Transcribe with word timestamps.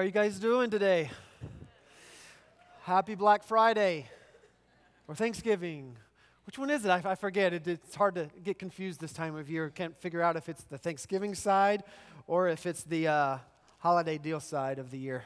are 0.00 0.04
you 0.04 0.10
guys 0.10 0.38
doing 0.38 0.70
today? 0.70 1.10
Happy 2.84 3.14
Black 3.14 3.44
Friday 3.44 4.06
or 5.06 5.14
Thanksgiving. 5.14 5.94
Which 6.46 6.58
one 6.58 6.70
is 6.70 6.86
it? 6.86 6.88
I, 6.88 7.02
I 7.04 7.14
forget. 7.16 7.52
It, 7.52 7.68
it's 7.68 7.94
hard 7.94 8.14
to 8.14 8.30
get 8.42 8.58
confused 8.58 8.98
this 8.98 9.12
time 9.12 9.36
of 9.36 9.50
year. 9.50 9.68
Can't 9.68 9.94
figure 10.00 10.22
out 10.22 10.36
if 10.36 10.48
it's 10.48 10.64
the 10.64 10.78
Thanksgiving 10.78 11.34
side 11.34 11.82
or 12.26 12.48
if 12.48 12.64
it's 12.64 12.82
the 12.82 13.08
uh, 13.08 13.38
holiday 13.80 14.16
deal 14.16 14.40
side 14.40 14.78
of 14.78 14.90
the 14.90 14.96
year. 14.96 15.22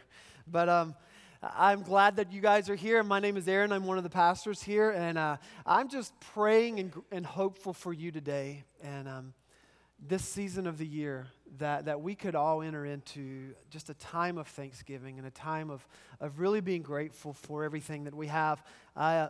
But 0.49 0.69
um, 0.69 0.97
I'm 1.41 1.83
glad 1.83 2.17
that 2.17 2.33
you 2.33 2.41
guys 2.41 2.69
are 2.69 2.75
here. 2.75 3.01
My 3.05 3.21
name 3.21 3.37
is 3.37 3.47
Aaron. 3.47 3.71
I'm 3.71 3.87
one 3.87 3.99
of 3.99 4.03
the 4.03 4.11
pastors 4.11 4.61
here. 4.61 4.91
And 4.91 5.17
uh, 5.17 5.37
I'm 5.65 5.89
just 5.89 6.19
praying 6.35 6.81
and, 6.81 6.93
and, 7.13 7.25
hopeful 7.25 7.75
for 7.75 7.93
you 7.93 8.11
today. 8.11 8.65
And 8.83 9.07
um, 9.07 9.35
this 10.05 10.25
season 10.25 10.67
of 10.67 10.79
the 10.79 10.87
year 10.87 11.29
that, 11.59 11.85
that 11.85 12.01
we 12.01 12.15
could 12.15 12.35
all 12.35 12.63
enter 12.63 12.85
into 12.85 13.55
just 13.71 13.91
a 13.91 13.95
time 13.95 14.39
of 14.39 14.47
thanksgiving 14.49 15.19
and 15.19 15.27
a 15.27 15.31
time 15.31 15.71
of, 15.71 15.87
of 16.21 16.41
really 16.41 16.61
being 16.61 16.83
grateful 16.83 17.33
for 17.33 17.65
everything 17.65 18.05
that 18.05 18.15
we 18.15 18.27
have. 18.27 18.63
I 18.97 19.17
uh, 19.17 19.29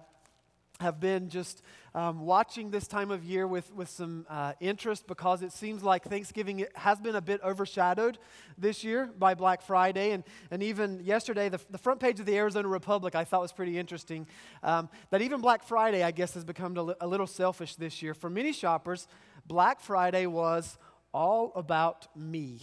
have 0.81 0.99
been 0.99 1.29
just 1.29 1.63
um, 1.95 2.21
watching 2.21 2.71
this 2.71 2.89
time 2.89 3.13
of 3.13 3.23
year 3.23 3.47
with, 3.47 3.73
with 3.73 3.89
some 3.89 4.27
uh, 4.29 4.55
interest 4.59 5.07
because 5.07 5.43
it 5.43 5.53
seems 5.53 5.85
like 5.85 6.03
Thanksgiving 6.03 6.67
has 6.75 6.99
been 6.99 7.15
a 7.15 7.21
bit 7.21 7.41
overshadowed 7.45 8.19
this 8.59 8.83
year 8.83 9.09
by 9.17 9.35
Black 9.35 9.63
Friday. 9.63 10.11
And, 10.11 10.25
and 10.51 10.63
even 10.65 11.01
yesterday, 11.05 11.49
the, 11.49 11.61
the 11.71 11.79
front 11.79 12.01
page 12.01 12.19
of 12.19 12.27
the 12.27 12.37
Arizona 12.37 12.67
Republic 12.67 13.15
I 13.15 13.23
thought 13.23 13.43
was 13.43 13.53
pretty 13.53 13.79
interesting. 13.79 14.27
Um, 14.65 14.89
that 15.11 15.23
even 15.23 15.41
Black 15.41 15.63
Friday, 15.63 16.03
I 16.03 16.11
guess, 16.11 16.35
has 16.35 16.45
become 16.45 16.77
a, 16.77 16.97
a 17.01 17.07
little 17.07 17.29
selfish 17.29 17.77
this 17.77 18.03
year. 18.03 18.13
For 18.13 18.29
many 18.29 18.53
shoppers, 18.53 19.07
Black 19.47 19.79
Friday 19.79 20.27
was 20.27 20.77
all 21.15 21.53
about 21.55 22.09
me. 22.17 22.61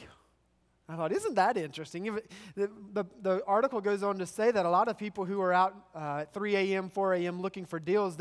I 0.90 0.98
thought, 0.98 1.14
isn't 1.14 1.36
that 1.36 1.56
interesting? 1.56 2.20
The, 2.56 2.70
the, 2.94 3.06
the, 3.22 3.42
article 3.48 3.80
goes 3.80 4.04
on 4.04 4.18
to 4.20 4.26
say 4.26 4.52
that 4.52 4.66
a 4.66 4.70
lot 4.70 4.90
of 4.90 4.98
people 4.98 5.24
who 5.24 5.40
are 5.42 5.54
out 5.54 5.74
uh, 5.96 6.20
at 6.22 6.34
3 6.34 6.56
a.m., 6.58 6.90
4 6.90 7.14
a.m. 7.14 7.42
looking 7.42 7.66
for 7.66 7.80
deals, 7.80 8.18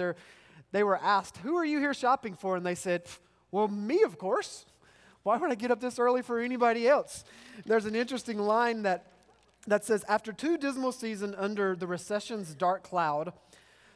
they 0.71 0.83
were 0.85 0.99
asked, 0.99 1.39
Who 1.39 1.57
are 1.57 1.65
you 1.65 1.81
here 1.81 1.93
shopping 1.93 2.35
for? 2.35 2.57
And 2.57 2.65
they 2.65 2.77
said, 2.77 3.03
Well, 3.51 3.67
me, 3.67 4.03
of 4.05 4.19
course. 4.19 4.67
Why 5.25 5.37
would 5.37 5.51
I 5.51 5.55
get 5.57 5.71
up 5.71 5.81
this 5.81 5.99
early 5.99 6.23
for 6.23 6.39
anybody 6.39 6.89
else? 6.89 7.25
There's 7.67 7.85
an 7.85 7.97
interesting 7.97 8.39
line 8.39 8.83
that, 8.85 9.13
that 9.67 9.85
says, 9.85 10.05
After 10.09 10.33
two 10.33 10.57
dismal 10.57 10.93
seasons 10.93 11.35
under 11.37 11.75
the 11.75 11.89
recession's 11.89 12.55
dark 12.55 12.85
cloud, 12.85 13.33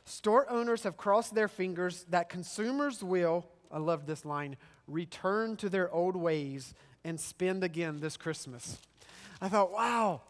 store 0.04 0.50
owners 0.50 0.82
have 0.82 0.96
crossed 0.96 1.36
their 1.36 1.48
fingers 1.48 2.04
that 2.10 2.28
consumers 2.28 3.04
will 3.04 3.46
I 3.70 3.78
love 3.78 4.06
this 4.06 4.24
line 4.24 4.56
return 4.86 5.56
to 5.56 5.68
their 5.68 5.90
old 5.92 6.16
ways 6.16 6.74
and 7.04 7.18
spend 7.18 7.64
again 7.64 8.00
this 8.00 8.16
Christmas. 8.16 8.78
I 9.40 9.48
thought, 9.48 9.72
wow, 9.72 10.22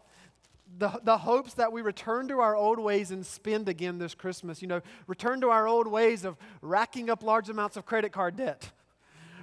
the, 0.78 1.00
the 1.02 1.18
hopes 1.18 1.54
that 1.54 1.72
we 1.72 1.82
return 1.82 2.28
to 2.28 2.40
our 2.40 2.56
old 2.56 2.78
ways 2.78 3.10
and 3.10 3.24
spend 3.24 3.68
again 3.68 3.98
this 3.98 4.14
Christmas. 4.14 4.62
You 4.62 4.68
know, 4.68 4.80
return 5.06 5.40
to 5.42 5.50
our 5.50 5.68
old 5.68 5.86
ways 5.86 6.24
of 6.24 6.36
racking 6.62 7.10
up 7.10 7.22
large 7.22 7.48
amounts 7.48 7.76
of 7.76 7.86
credit 7.86 8.12
card 8.12 8.36
debt 8.36 8.70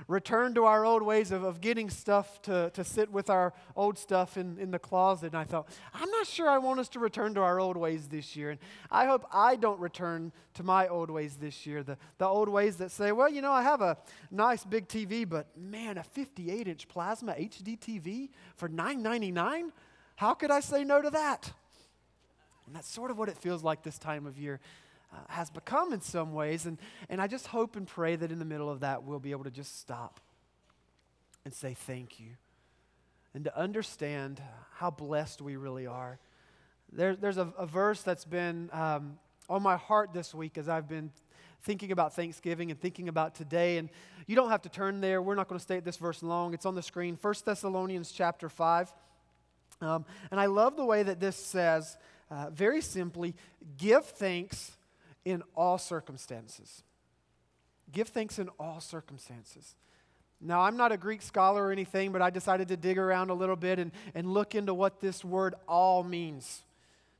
return 0.07 0.53
to 0.55 0.65
our 0.65 0.85
old 0.85 1.03
ways 1.03 1.31
of, 1.31 1.43
of 1.43 1.61
getting 1.61 1.89
stuff 1.89 2.41
to, 2.43 2.69
to 2.71 2.83
sit 2.83 3.11
with 3.11 3.29
our 3.29 3.53
old 3.75 3.97
stuff 3.97 4.37
in, 4.37 4.57
in 4.57 4.71
the 4.71 4.79
closet. 4.79 5.27
And 5.27 5.37
I 5.37 5.43
thought, 5.43 5.67
I'm 5.93 6.09
not 6.09 6.27
sure 6.27 6.49
I 6.49 6.57
want 6.57 6.79
us 6.79 6.89
to 6.89 6.99
return 6.99 7.33
to 7.35 7.41
our 7.41 7.59
old 7.59 7.77
ways 7.77 8.07
this 8.07 8.35
year. 8.35 8.51
And 8.51 8.59
I 8.89 9.05
hope 9.05 9.25
I 9.31 9.55
don't 9.55 9.79
return 9.79 10.31
to 10.55 10.63
my 10.63 10.87
old 10.87 11.09
ways 11.09 11.37
this 11.37 11.65
year. 11.65 11.83
The, 11.83 11.97
the 12.17 12.25
old 12.25 12.49
ways 12.49 12.77
that 12.77 12.91
say, 12.91 13.11
well, 13.11 13.29
you 13.29 13.41
know, 13.41 13.51
I 13.51 13.63
have 13.63 13.81
a 13.81 13.97
nice 14.29 14.63
big 14.63 14.87
TV, 14.87 15.27
but 15.27 15.47
man, 15.57 15.97
a 15.97 16.03
58 16.03 16.67
inch 16.67 16.87
plasma 16.87 17.33
HD 17.33 17.79
TV 17.79 18.29
for 18.55 18.69
$9.99? 18.69 19.71
How 20.15 20.33
could 20.33 20.51
I 20.51 20.59
say 20.59 20.83
no 20.83 21.01
to 21.01 21.09
that? 21.09 21.51
And 22.67 22.75
that's 22.75 22.87
sort 22.87 23.11
of 23.11 23.17
what 23.17 23.27
it 23.27 23.37
feels 23.37 23.63
like 23.63 23.83
this 23.83 23.97
time 23.97 24.25
of 24.25 24.37
year 24.37 24.59
uh, 25.13 25.17
has 25.29 25.49
become 25.49 25.93
in 25.93 26.01
some 26.01 26.33
ways. 26.33 26.65
And, 26.65 26.77
and 27.09 27.21
I 27.21 27.27
just 27.27 27.47
hope 27.47 27.75
and 27.75 27.87
pray 27.87 28.15
that 28.15 28.31
in 28.31 28.39
the 28.39 28.45
middle 28.45 28.69
of 28.69 28.81
that, 28.81 29.03
we'll 29.03 29.19
be 29.19 29.31
able 29.31 29.43
to 29.43 29.51
just 29.51 29.79
stop 29.79 30.19
and 31.43 31.53
say 31.53 31.73
thank 31.73 32.19
you 32.19 32.29
and 33.33 33.45
to 33.45 33.57
understand 33.57 34.41
how 34.75 34.91
blessed 34.91 35.41
we 35.41 35.55
really 35.55 35.87
are. 35.87 36.19
There, 36.91 37.15
there's 37.15 37.37
a, 37.37 37.53
a, 37.57 37.65
verse 37.65 38.01
that's 38.01 38.25
been 38.25 38.69
um, 38.73 39.17
on 39.49 39.63
my 39.63 39.77
heart 39.77 40.11
this 40.13 40.33
week 40.33 40.57
as 40.57 40.67
I've 40.67 40.89
been 40.89 41.11
thinking 41.63 41.91
about 41.91 42.13
Thanksgiving 42.13 42.71
and 42.71 42.79
thinking 42.79 43.07
about 43.07 43.35
today. 43.35 43.77
And 43.77 43.89
you 44.27 44.35
don't 44.35 44.49
have 44.49 44.63
to 44.63 44.69
turn 44.69 44.99
there. 44.99 45.21
We're 45.21 45.35
not 45.35 45.47
going 45.47 45.59
to 45.59 45.63
stay 45.63 45.77
at 45.77 45.85
this 45.85 45.97
verse 45.97 46.21
long. 46.21 46.53
It's 46.53 46.65
on 46.65 46.75
the 46.75 46.81
screen. 46.81 47.17
1 47.21 47.33
Thessalonians 47.45 48.11
chapter 48.11 48.49
5. 48.49 48.93
Um, 49.79 50.05
and 50.29 50.39
I 50.39 50.47
love 50.47 50.75
the 50.75 50.85
way 50.85 51.03
that 51.03 51.19
this 51.19 51.35
says, 51.35 51.97
uh, 52.29 52.49
very 52.49 52.81
simply, 52.81 53.35
give 53.77 54.05
thanks 54.05 54.71
in 55.25 55.43
all 55.55 55.77
circumstances. 55.77 56.83
Give 57.91 58.07
thanks 58.07 58.39
in 58.39 58.49
all 58.59 58.79
circumstances. 58.79 59.75
Now, 60.39 60.61
I'm 60.61 60.75
not 60.75 60.91
a 60.91 60.97
Greek 60.97 61.21
scholar 61.21 61.67
or 61.67 61.71
anything, 61.71 62.11
but 62.11 62.21
I 62.21 62.31
decided 62.31 62.67
to 62.69 62.77
dig 62.77 62.97
around 62.97 63.29
a 63.29 63.33
little 63.33 63.55
bit 63.55 63.77
and, 63.77 63.91
and 64.15 64.33
look 64.33 64.55
into 64.55 64.73
what 64.73 64.99
this 64.99 65.23
word 65.23 65.53
all 65.67 66.03
means. 66.03 66.63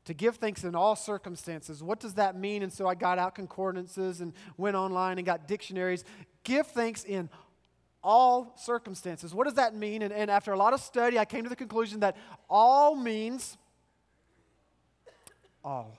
To 0.06 0.16
give 0.16 0.38
thanks 0.38 0.64
in 0.64 0.74
all 0.74 0.96
circumstances. 0.96 1.84
What 1.84 2.00
does 2.00 2.16
that 2.16 2.36
mean? 2.36 2.64
And 2.64 2.74
so 2.74 2.88
I 2.88 2.96
got 2.96 3.20
out 3.20 3.36
concordances 3.36 4.22
and 4.22 4.34
went 4.58 4.76
online 4.76 5.20
and 5.20 5.26
got 5.26 5.48
dictionaries. 5.48 6.04
Give 6.44 6.66
thanks 6.66 7.04
in 7.04 7.30
all 8.04 8.56
circumstances. 8.58 9.36
What 9.36 9.44
does 9.44 9.54
that 9.56 9.76
mean? 9.76 10.02
And, 10.02 10.12
and 10.12 10.32
after 10.32 10.54
a 10.54 10.58
lot 10.58 10.74
of 10.74 10.80
study, 10.80 11.20
I 11.20 11.26
came 11.26 11.44
to 11.44 11.50
the 11.50 11.56
conclusion 11.56 12.00
that 12.00 12.18
all 12.50 12.96
means 12.96 13.58
all 15.64 15.96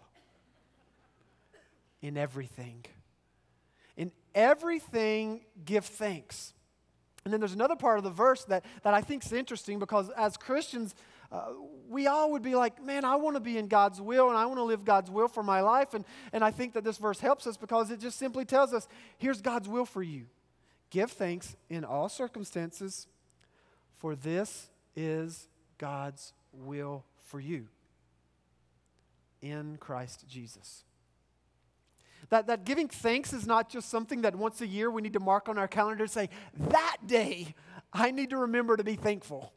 in 2.03 2.19
everything. 2.19 2.85
In 3.97 4.13
everything, 4.35 5.41
give 5.65 5.85
thanks. 5.85 6.53
And 7.25 7.33
then 7.33 7.41
there's 7.41 7.55
another 7.55 7.77
part 7.77 7.99
of 7.99 8.05
the 8.05 8.11
verse 8.11 8.45
that, 8.45 8.65
that 8.83 8.95
I 8.95 9.01
think 9.01 9.25
is 9.25 9.33
interesting 9.33 9.79
because 9.79 10.11
as 10.11 10.37
Christians, 10.37 10.95
uh, 11.31 11.53
we 11.89 12.09
all 12.09 12.33
would 12.33 12.43
be 12.43 12.55
like, 12.55 12.83
man, 12.85 13.05
I 13.05 13.15
want 13.17 13.37
to 13.37 13.41
be 13.41 13.57
in 13.57 13.69
God's 13.69 14.01
will 14.01 14.29
and 14.29 14.37
I 14.37 14.47
want 14.47 14.59
to 14.59 14.65
live 14.65 14.85
God's 14.85 15.11
will 15.11 15.29
for 15.29 15.43
my 15.43 15.61
life. 15.61 15.95
And, 15.95 16.05
and 16.33 16.43
I 16.43 16.51
think 16.51 16.75
that 16.75 16.83
this 16.83 16.99
verse 16.99 17.21
helps 17.21 17.47
us 17.47 17.57
because 17.57 17.91
it 17.91 18.01
just 18.01 18.19
simply 18.19 18.45
tells 18.45 18.75
us 18.75 18.89
here's 19.19 19.41
God's 19.41 19.69
will 19.69 19.87
for 19.87 20.03
you. 20.03 20.25
Give 20.91 21.11
thanks 21.11 21.57
in 21.71 21.85
all 21.85 22.09
circumstances, 22.09 23.07
for 23.97 24.15
this 24.15 24.69
is 24.95 25.49
God's 25.79 26.35
will 26.53 27.05
for 27.25 27.41
you 27.41 27.69
in 29.41 29.79
Christ 29.79 30.27
Jesus. 30.29 30.85
That, 32.33 32.47
that 32.47 32.65
giving 32.65 32.89
thanks 32.89 33.35
is 33.35 33.47
not 33.47 33.69
just 33.69 33.91
something 33.91 34.23
that 34.23 34.35
once 34.35 34.63
a 34.63 34.67
year 34.67 34.91
we 34.91 35.03
need 35.03 35.13
to 35.13 35.21
mark 35.21 35.51
on 35.51 35.59
our 35.59 35.69
calendar 35.69 36.05
and 36.05 36.11
say, 36.11 36.31
that 36.71 36.97
day 37.07 37.55
I 37.93 38.11
need 38.11 38.31
to 38.31 38.39
remember 38.39 38.75
to 38.75 38.83
be 38.83 38.95
thankful. 38.95 39.53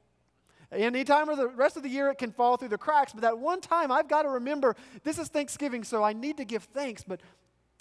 Any 0.73 1.05
time 1.05 1.29
of 1.29 1.37
the 1.37 1.47
rest 1.47 1.77
of 1.77 1.83
the 1.83 1.89
year 1.89 2.09
it 2.09 2.17
can 2.17 2.33
fall 2.33 2.57
through 2.57 2.67
the 2.67 2.77
cracks, 2.77 3.13
but 3.13 3.21
that 3.21 3.39
one 3.39 3.61
time 3.61 3.93
I've 3.93 4.09
got 4.09 4.23
to 4.23 4.29
remember 4.29 4.75
this 5.05 5.17
is 5.17 5.29
Thanksgiving, 5.29 5.85
so 5.85 6.03
I 6.03 6.11
need 6.11 6.35
to 6.35 6.43
give 6.43 6.63
thanks. 6.63 7.01
But, 7.01 7.21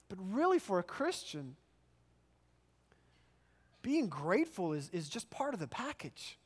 but 0.09 0.17
really, 0.21 0.61
for 0.61 0.79
a 0.79 0.85
Christian, 0.85 1.57
being 3.83 4.07
grateful 4.07 4.75
is, 4.75 4.91
is 4.93 5.09
just 5.09 5.29
part 5.29 5.55
of 5.55 5.61
the 5.61 5.67
package. 5.67 6.39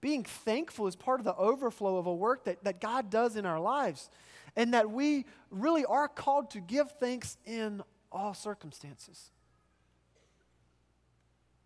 Being 0.00 0.22
thankful 0.22 0.86
is 0.86 0.94
part 0.94 1.18
of 1.18 1.24
the 1.24 1.34
overflow 1.34 1.96
of 1.96 2.06
a 2.06 2.14
work 2.14 2.44
that, 2.44 2.62
that 2.62 2.80
God 2.80 3.10
does 3.10 3.34
in 3.34 3.44
our 3.44 3.58
lives 3.58 4.08
and 4.56 4.72
that 4.74 4.90
we 4.90 5.26
really 5.50 5.84
are 5.84 6.08
called 6.08 6.50
to 6.50 6.60
give 6.60 6.90
thanks 6.92 7.36
in 7.44 7.82
all 8.10 8.34
circumstances. 8.34 9.30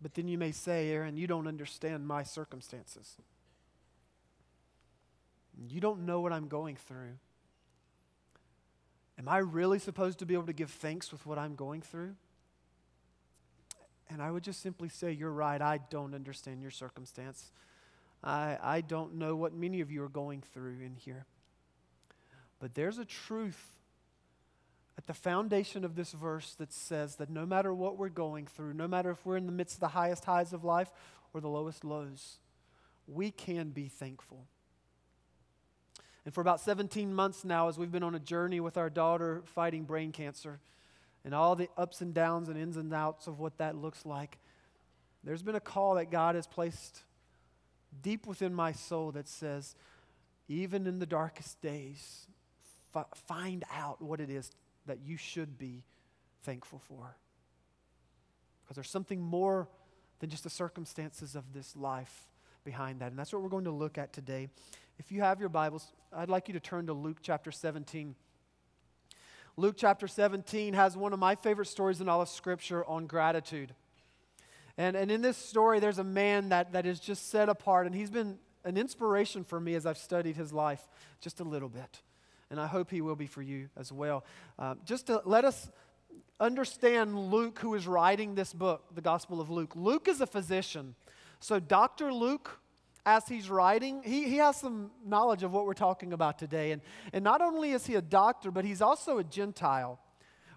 But 0.01 0.15
then 0.15 0.27
you 0.27 0.37
may 0.37 0.51
say, 0.51 0.89
Aaron, 0.89 1.15
you 1.15 1.27
don't 1.27 1.47
understand 1.47 2.07
my 2.07 2.23
circumstances. 2.23 3.15
You 5.69 5.79
don't 5.79 6.05
know 6.05 6.19
what 6.21 6.33
I'm 6.33 6.47
going 6.47 6.75
through. 6.75 7.17
Am 9.17 9.29
I 9.29 9.37
really 9.37 9.77
supposed 9.77 10.19
to 10.19 10.25
be 10.25 10.33
able 10.33 10.47
to 10.47 10.53
give 10.53 10.71
thanks 10.71 11.11
with 11.11 11.25
what 11.25 11.37
I'm 11.37 11.55
going 11.55 11.81
through? 11.81 12.15
And 14.09 14.21
I 14.21 14.31
would 14.31 14.43
just 14.43 14.61
simply 14.61 14.89
say, 14.89 15.11
You're 15.11 15.31
right. 15.31 15.61
I 15.61 15.79
don't 15.89 16.15
understand 16.15 16.61
your 16.61 16.71
circumstance. 16.71 17.51
I, 18.23 18.57
I 18.61 18.81
don't 18.81 19.15
know 19.15 19.35
what 19.35 19.53
many 19.53 19.81
of 19.81 19.91
you 19.91 20.03
are 20.03 20.09
going 20.09 20.43
through 20.53 20.79
in 20.83 20.95
here. 20.95 21.25
But 22.61 22.75
there's 22.75 22.99
a 22.99 23.05
truth 23.05 23.75
at 24.97 25.07
the 25.07 25.13
foundation 25.13 25.83
of 25.83 25.95
this 25.95 26.11
verse 26.11 26.53
that 26.59 26.71
says 26.71 27.15
that 27.15 27.29
no 27.29 27.43
matter 27.43 27.73
what 27.73 27.97
we're 27.97 28.09
going 28.09 28.45
through, 28.45 28.75
no 28.75 28.87
matter 28.87 29.09
if 29.09 29.25
we're 29.25 29.35
in 29.37 29.47
the 29.47 29.51
midst 29.51 29.75
of 29.75 29.79
the 29.79 29.87
highest 29.89 30.25
highs 30.25 30.53
of 30.53 30.63
life 30.63 30.91
or 31.33 31.41
the 31.41 31.49
lowest 31.49 31.83
lows, 31.83 32.37
we 33.07 33.31
can 33.31 33.71
be 33.71 33.87
thankful. 33.87 34.45
And 36.23 36.33
for 36.33 36.41
about 36.41 36.61
17 36.61 37.11
months 37.11 37.43
now, 37.43 37.67
as 37.67 37.79
we've 37.79 37.91
been 37.91 38.03
on 38.03 38.13
a 38.13 38.19
journey 38.19 38.59
with 38.59 38.77
our 38.77 38.91
daughter 38.91 39.41
fighting 39.45 39.85
brain 39.85 40.11
cancer 40.11 40.59
and 41.25 41.33
all 41.33 41.55
the 41.55 41.67
ups 41.77 42.01
and 42.01 42.13
downs 42.13 42.47
and 42.47 42.59
ins 42.59 42.77
and 42.77 42.93
outs 42.93 43.25
of 43.25 43.39
what 43.39 43.57
that 43.57 43.75
looks 43.75 44.05
like, 44.05 44.37
there's 45.23 45.41
been 45.41 45.55
a 45.55 45.59
call 45.59 45.95
that 45.95 46.11
God 46.11 46.35
has 46.35 46.45
placed 46.45 47.01
deep 48.03 48.27
within 48.27 48.53
my 48.53 48.71
soul 48.71 49.11
that 49.13 49.27
says, 49.27 49.75
even 50.47 50.85
in 50.85 50.99
the 50.99 51.07
darkest 51.07 51.59
days, 51.61 52.27
f- 52.95 53.07
find 53.27 53.63
out 53.73 54.01
what 54.01 54.19
it 54.19 54.29
is 54.29 54.51
that 54.85 54.99
you 55.05 55.17
should 55.17 55.57
be 55.57 55.83
thankful 56.43 56.79
for. 56.79 57.15
Because 58.63 58.75
there's 58.75 58.89
something 58.89 59.21
more 59.21 59.67
than 60.19 60.29
just 60.29 60.43
the 60.43 60.49
circumstances 60.49 61.35
of 61.35 61.53
this 61.53 61.75
life 61.75 62.27
behind 62.63 62.99
that. 63.01 63.09
And 63.09 63.19
that's 63.19 63.33
what 63.33 63.41
we're 63.41 63.49
going 63.49 63.65
to 63.65 63.71
look 63.71 63.97
at 63.97 64.13
today. 64.13 64.49
If 64.99 65.11
you 65.11 65.21
have 65.21 65.39
your 65.39 65.49
Bibles, 65.49 65.91
I'd 66.13 66.29
like 66.29 66.47
you 66.47 66.53
to 66.53 66.59
turn 66.59 66.87
to 66.87 66.93
Luke 66.93 67.17
chapter 67.21 67.51
17. 67.51 68.15
Luke 69.57 69.75
chapter 69.77 70.07
17 70.07 70.73
has 70.73 70.95
one 70.95 71.13
of 71.13 71.19
my 71.19 71.35
favorite 71.35 71.67
stories 71.67 72.01
in 72.01 72.07
all 72.07 72.21
of 72.21 72.29
Scripture 72.29 72.85
on 72.85 73.07
gratitude. 73.07 73.73
And, 74.77 74.95
and 74.95 75.11
in 75.11 75.21
this 75.21 75.37
story, 75.37 75.79
there's 75.79 75.97
a 75.97 76.03
man 76.03 76.49
that, 76.49 76.73
that 76.73 76.85
is 76.85 76.99
just 76.99 77.29
set 77.29 77.49
apart, 77.49 77.85
and 77.85 77.93
he's 77.93 78.09
been 78.09 78.37
an 78.63 78.77
inspiration 78.77 79.43
for 79.43 79.59
me 79.59 79.75
as 79.75 79.85
I've 79.85 79.97
studied 79.97 80.35
his 80.35 80.53
life 80.53 80.87
just 81.19 81.39
a 81.39 81.43
little 81.43 81.69
bit. 81.69 82.01
And 82.51 82.59
I 82.59 82.67
hope 82.67 82.91
he 82.91 83.01
will 83.01 83.15
be 83.15 83.27
for 83.27 83.41
you 83.41 83.69
as 83.77 83.91
well. 83.91 84.25
Uh, 84.59 84.75
just 84.85 85.07
to 85.07 85.21
let 85.25 85.45
us 85.45 85.71
understand 86.39 87.17
Luke, 87.17 87.59
who 87.59 87.73
is 87.75 87.87
writing 87.87 88.35
this 88.35 88.53
book, 88.53 88.83
the 88.93 89.01
Gospel 89.01 89.39
of 89.39 89.49
Luke. 89.49 89.71
Luke 89.75 90.07
is 90.09 90.19
a 90.19 90.27
physician. 90.27 90.95
So, 91.39 91.59
Dr. 91.59 92.13
Luke, 92.13 92.59
as 93.05 93.27
he's 93.27 93.49
writing, 93.49 94.01
he, 94.03 94.25
he 94.25 94.37
has 94.37 94.57
some 94.57 94.91
knowledge 95.05 95.43
of 95.43 95.53
what 95.53 95.65
we're 95.65 95.73
talking 95.73 96.11
about 96.11 96.37
today. 96.37 96.71
And, 96.71 96.81
and 97.13 97.23
not 97.23 97.41
only 97.41 97.71
is 97.71 97.85
he 97.85 97.95
a 97.95 98.01
doctor, 98.01 98.51
but 98.51 98.65
he's 98.65 98.81
also 98.81 99.17
a 99.17 99.23
Gentile, 99.23 99.99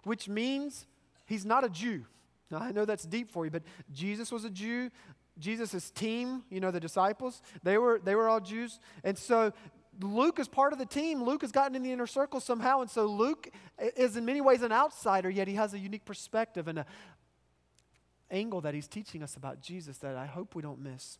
which 0.03 0.29
means 0.29 0.87
he's 1.27 1.47
not 1.47 1.63
a 1.63 1.69
Jew. 1.69 2.05
Now, 2.51 2.59
I 2.59 2.73
know 2.73 2.85
that's 2.85 3.05
deep 3.05 3.31
for 3.31 3.45
you, 3.45 3.51
but 3.51 3.63
Jesus 3.93 4.33
was 4.33 4.45
a 4.45 4.51
Jew. 4.51 4.91
Jesus' 5.39 5.91
team, 5.91 6.45
you 6.51 6.61
know, 6.61 6.71
the 6.71 6.81
disciples, 6.81 7.41
they 7.63 7.79
were, 7.79 8.01
they 8.03 8.15
were 8.15 8.29
all 8.29 8.41
Jews. 8.41 8.79
And 9.03 9.17
so 9.19 9.53
Luke 10.01 10.39
is 10.39 10.49
part 10.49 10.73
of 10.73 10.79
the 10.79 10.87
team. 10.87 11.23
Luke 11.23 11.43
has 11.43 11.53
gotten 11.53 11.75
in 11.75 11.83
the 11.83 11.93
inner 11.93 12.07
circle 12.07 12.41
somehow. 12.41 12.81
And 12.81 12.91
so 12.91 13.07
Luke 13.07 13.51
is 13.97 14.17
in 14.17 14.25
many 14.25 14.41
ways 14.41 14.63
an 14.63 14.73
outsider, 14.73 15.31
yet 15.31 15.49
he 15.49 15.55
has 15.55 15.75
a 15.75 15.79
unique 15.79 16.05
perspective 16.05 16.69
and 16.69 16.81
an 16.81 16.85
angle 18.31 18.61
that 18.63 18.75
he's 18.75 18.89
teaching 18.89 19.23
us 19.23 19.37
about 19.37 19.61
Jesus 19.61 19.99
that 19.99 20.17
I 20.17 20.27
hope 20.27 20.55
we 20.55 20.63
don't 20.63 20.81
miss. 20.81 21.19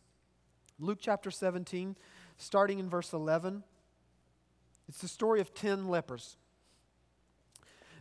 Luke 0.79 0.99
chapter 1.01 1.31
17, 1.31 1.95
starting 2.37 2.79
in 2.79 2.89
verse 2.89 3.13
11. 3.13 3.63
It's 4.89 4.99
the 4.99 5.07
story 5.07 5.41
of 5.41 5.53
10 5.53 5.87
lepers. 5.87 6.37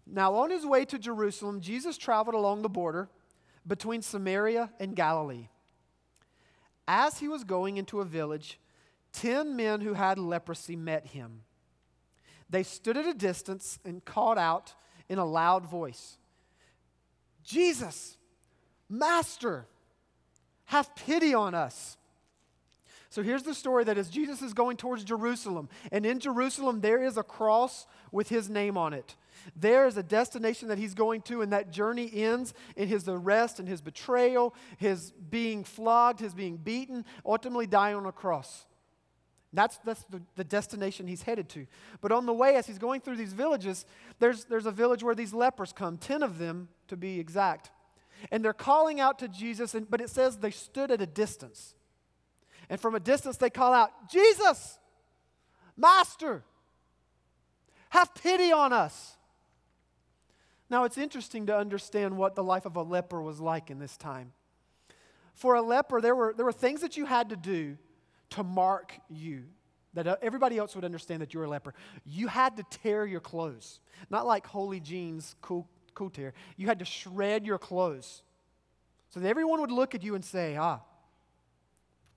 Now, 0.07 0.35
on 0.35 0.51
his 0.51 0.67
way 0.67 0.85
to 0.87 0.99
Jerusalem, 0.99 1.61
Jesus 1.61 1.97
traveled 1.97 2.35
along 2.35 2.63
the 2.63 2.69
border 2.69 3.09
between 3.67 4.03
Samaria 4.03 4.71
and 4.79 4.95
Galilee. 4.95 5.49
As 6.87 7.21
he 7.21 7.29
was 7.29 7.45
going 7.45 7.79
into 7.79 8.01
a 8.01 8.05
village, 8.05 8.59
ten 9.15 9.57
men 9.57 9.81
who 9.81 9.95
had 9.95 10.19
leprosy 10.19 10.77
met 10.77 11.07
him. 11.07 11.43
They 12.51 12.63
stood 12.63 12.99
at 12.99 13.07
a 13.07 13.15
distance 13.15 13.79
and 13.85 14.05
called 14.05 14.39
out 14.39 14.75
in 15.09 15.19
a 15.19 15.25
loud 15.25 15.67
voice 15.67 16.19
Jesus, 17.43 18.17
Master, 18.89 19.67
have 20.67 20.95
pity 20.97 21.35
on 21.35 21.55
us. 21.55 21.97
So 23.11 23.23
here's 23.23 23.45
the 23.45 23.55
story 23.55 23.85
that 23.85 23.99
as 23.99 24.09
Jesus 24.09 24.43
is 24.43 24.55
going 24.55 24.77
towards 24.77 25.05
Jerusalem, 25.05 25.69
and 25.93 26.05
in 26.05 26.19
Jerusalem 26.19 26.81
there 26.81 27.03
is 27.03 27.17
a 27.17 27.23
cross 27.23 27.87
with 28.11 28.29
his 28.29 28.51
name 28.51 28.77
on 28.77 28.93
it. 28.93 29.15
There 29.55 29.87
is 29.87 29.97
a 29.97 30.03
destination 30.03 30.69
that 30.69 30.79
he's 30.79 30.95
going 30.95 31.23
to, 31.23 31.43
and 31.43 31.53
that 31.53 31.71
journey 31.71 32.11
ends 32.13 32.55
in 32.77 32.89
his 32.89 33.09
arrest 33.09 33.61
and 33.61 33.69
his 33.69 33.81
betrayal, 33.81 34.55
his 34.79 35.13
being 35.13 35.65
flogged, 35.65 36.21
his 36.21 36.35
being 36.35 36.57
beaten, 36.57 37.05
ultimately 37.27 37.67
dying 37.67 37.97
on 37.97 38.07
a 38.07 38.13
cross. 38.13 38.67
That's, 39.55 39.79
that's 39.85 40.05
the, 40.05 40.21
the 40.37 40.45
destination 40.45 41.07
he's 41.07 41.23
headed 41.23 41.49
to. 41.51 41.67
But 42.01 42.13
on 42.13 42.27
the 42.27 42.33
way, 42.33 42.57
as 42.57 42.67
he's 42.67 42.79
going 42.79 43.01
through 43.01 43.17
these 43.17 43.33
villages, 43.33 43.87
there's, 44.19 44.45
there's 44.45 44.67
a 44.67 44.71
village 44.71 45.03
where 45.03 45.15
these 45.15 45.33
lepers 45.33 45.73
come, 45.73 45.97
10 45.97 46.23
of 46.23 46.39
them 46.39 46.69
to 46.89 46.97
be 46.97 47.21
exact. 47.21 47.71
And 48.31 48.45
they're 48.45 48.53
calling 48.53 49.01
out 49.01 49.19
to 49.21 49.29
Jesus, 49.29 49.75
and, 49.75 49.89
but 49.89 50.01
it 50.01 50.11
says 50.11 50.39
they 50.39 50.51
stood 50.51 50.91
at 50.91 51.01
a 51.01 51.07
distance. 51.07 51.75
And 52.69 52.81
from 52.81 52.95
a 52.95 53.01
distance, 53.01 53.37
they 53.37 53.51
call 53.51 53.73
out, 53.73 54.11
Jesus, 54.11 54.79
Master, 55.77 56.43
have 57.91 58.15
pity 58.15 58.51
on 58.51 58.73
us. 58.73 59.17
Now, 60.71 60.85
it's 60.85 60.99
interesting 60.99 61.47
to 61.47 61.57
understand 61.57 62.17
what 62.17 62.35
the 62.35 62.43
life 62.43 62.65
of 62.65 62.77
a 62.77 62.83
leper 62.83 63.23
was 63.23 63.41
like 63.41 63.71
in 63.71 63.79
this 63.79 63.97
time. 63.97 64.33
For 65.35 65.55
a 65.55 65.63
leper, 65.63 66.01
there 66.01 66.15
were, 66.15 66.33
there 66.37 66.47
were 66.47 66.53
things 66.53 66.81
that 66.81 66.97
you 66.97 67.07
had 67.07 67.29
to 67.29 67.37
do 67.37 67.77
to 68.35 68.45
mark 68.45 68.93
you, 69.09 69.45
that 69.95 70.07
uh, 70.07 70.17
everybody 70.23 70.59
else 70.59 70.75
would 70.75 70.85
understand 70.85 71.23
that 71.23 71.33
you 71.33 71.41
were 71.41 71.47
a 71.47 71.49
leper. 71.49 71.75
You 72.05 72.27
had 72.27 72.57
to 72.57 72.65
tear 72.65 73.07
your 73.07 73.21
clothes, 73.21 73.81
not 74.11 74.27
like 74.27 74.47
holy 74.47 74.81
jeans, 74.81 75.37
cool, 75.41 75.69
cool 75.95 76.11
tear. 76.11 76.35
You 76.57 76.67
had 76.67 76.81
to 76.81 76.85
shred 76.85 77.47
your 77.47 77.59
clothes 77.59 78.23
so 79.11 79.21
that 79.21 79.29
everyone 79.29 79.61
would 79.61 79.71
look 79.71 79.95
at 79.95 80.03
you 80.03 80.17
and 80.17 80.25
say, 80.25 80.57
ah, 80.57 80.81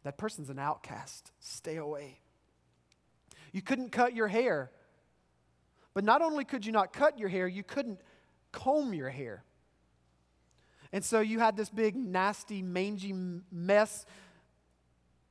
that 0.03 0.17
person's 0.17 0.49
an 0.49 0.57
outcast. 0.57 1.31
Stay 1.39 1.77
away. 1.77 2.19
You 3.51 3.61
couldn't 3.61 3.91
cut 3.91 4.15
your 4.15 4.27
hair. 4.27 4.71
But 5.93 6.03
not 6.03 6.21
only 6.21 6.45
could 6.45 6.65
you 6.65 6.71
not 6.71 6.93
cut 6.93 7.19
your 7.19 7.29
hair, 7.29 7.47
you 7.47 7.63
couldn't 7.63 7.99
comb 8.51 8.93
your 8.93 9.09
hair. 9.09 9.43
And 10.91 11.03
so 11.03 11.19
you 11.19 11.39
had 11.39 11.57
this 11.57 11.69
big, 11.69 11.95
nasty, 11.95 12.61
mangy 12.61 13.13
mess. 13.51 14.05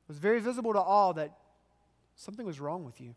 It 0.07 0.09
was 0.09 0.19
very 0.19 0.39
visible 0.39 0.73
to 0.73 0.79
all 0.79 1.13
that 1.15 1.37
something 2.15 2.45
was 2.45 2.59
wrong 2.59 2.85
with 2.85 3.01
you. 3.01 3.15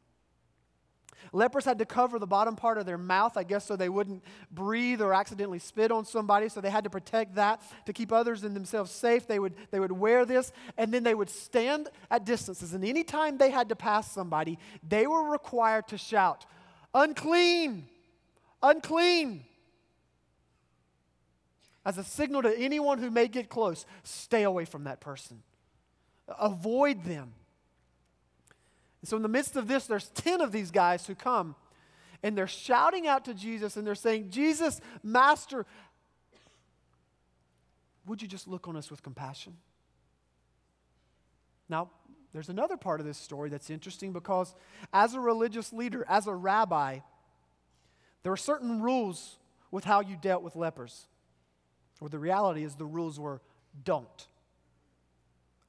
Lepers 1.33 1.65
had 1.65 1.79
to 1.79 1.85
cover 1.85 2.19
the 2.19 2.27
bottom 2.27 2.57
part 2.57 2.79
of 2.79 2.87
their 2.87 2.99
mouth, 2.99 3.37
I 3.37 3.45
guess, 3.45 3.67
so 3.67 3.77
they 3.77 3.89
wouldn't 3.89 4.25
breathe 4.51 5.01
or 5.01 5.15
accidentally 5.15 5.59
spit 5.59 5.93
on 5.93 6.05
somebody. 6.05 6.49
So 6.49 6.61
they 6.61 6.71
had 6.71 6.85
to 6.85 6.91
protect 6.91 7.35
that 7.35 7.63
to 7.87 7.93
keep 7.93 8.11
others 8.11 8.43
and 8.43 8.57
themselves 8.57 8.91
safe. 8.91 9.27
They 9.27 9.39
would, 9.39 9.55
they 9.71 9.79
would 9.79 9.93
wear 9.93 10.25
this, 10.25 10.51
and 10.79 10.93
then 10.93 11.05
they 11.05 11.15
would 11.15 11.31
stand 11.31 11.89
at 12.11 12.25
distances. 12.25 12.73
And 12.73 12.85
anytime 12.85 13.39
they 13.39 13.51
had 13.51 13.69
to 13.69 13.77
pass 13.77 14.11
somebody, 14.11 14.59
they 14.89 15.07
were 15.07 15.31
required 15.31 15.89
to 15.89 15.99
shout, 15.99 16.47
Unclean! 16.95 17.87
Unclean! 18.63 19.45
as 21.85 21.99
a 21.99 22.05
signal 22.05 22.43
to 22.43 22.59
anyone 22.59 22.99
who 22.99 23.11
may 23.11 23.27
get 23.27 23.49
close 23.49 23.87
stay 24.03 24.43
away 24.43 24.65
from 24.65 24.85
that 24.85 25.01
person, 25.01 25.43
avoid 26.39 27.05
them. 27.05 27.33
So, 29.05 29.17
in 29.17 29.23
the 29.23 29.29
midst 29.29 29.57
of 29.57 29.67
this, 29.67 29.87
there's 29.87 30.09
10 30.11 30.41
of 30.41 30.53
these 30.53 30.71
guys 30.71 31.07
who 31.07 31.15
come 31.15 31.55
and 32.23 32.37
they're 32.37 32.47
shouting 32.47 33.07
out 33.07 33.25
to 33.25 33.35
Jesus 33.35 33.77
and 33.77 33.87
they're 33.87 33.95
saying, 33.95 34.31
Jesus, 34.31 34.81
Master, 35.03 35.65
would 38.07 38.21
you 38.21 38.29
just 38.29 38.47
look 38.47 38.69
on 38.69 38.77
us 38.77 38.91
with 38.91 39.03
compassion? 39.03 39.57
Now, 41.69 41.91
there's 42.33 42.49
another 42.49 42.77
part 42.77 43.01
of 43.01 43.07
this 43.07 43.19
story 43.19 43.49
that's 43.49 43.71
interesting 43.71 44.13
because 44.13 44.55
as 44.93 45.15
a 45.15 45.21
religious 45.21 45.73
leader, 45.73 46.05
as 46.09 46.27
a 46.27 46.35
rabbi, 46.35 46.99
there 48.23 48.33
were 48.33 48.37
certain 48.37 48.83
rules 48.83 49.39
with 49.71 49.85
how 49.85 50.01
you 50.01 50.17
dealt 50.21 50.43
with 50.43 50.57
lepers. 50.57 51.07
Or 52.01 52.09
the 52.09 52.19
reality 52.19 52.65
is 52.65 52.75
the 52.75 52.87
rules 52.87 53.19
were 53.19 53.41
don't. 53.85 54.27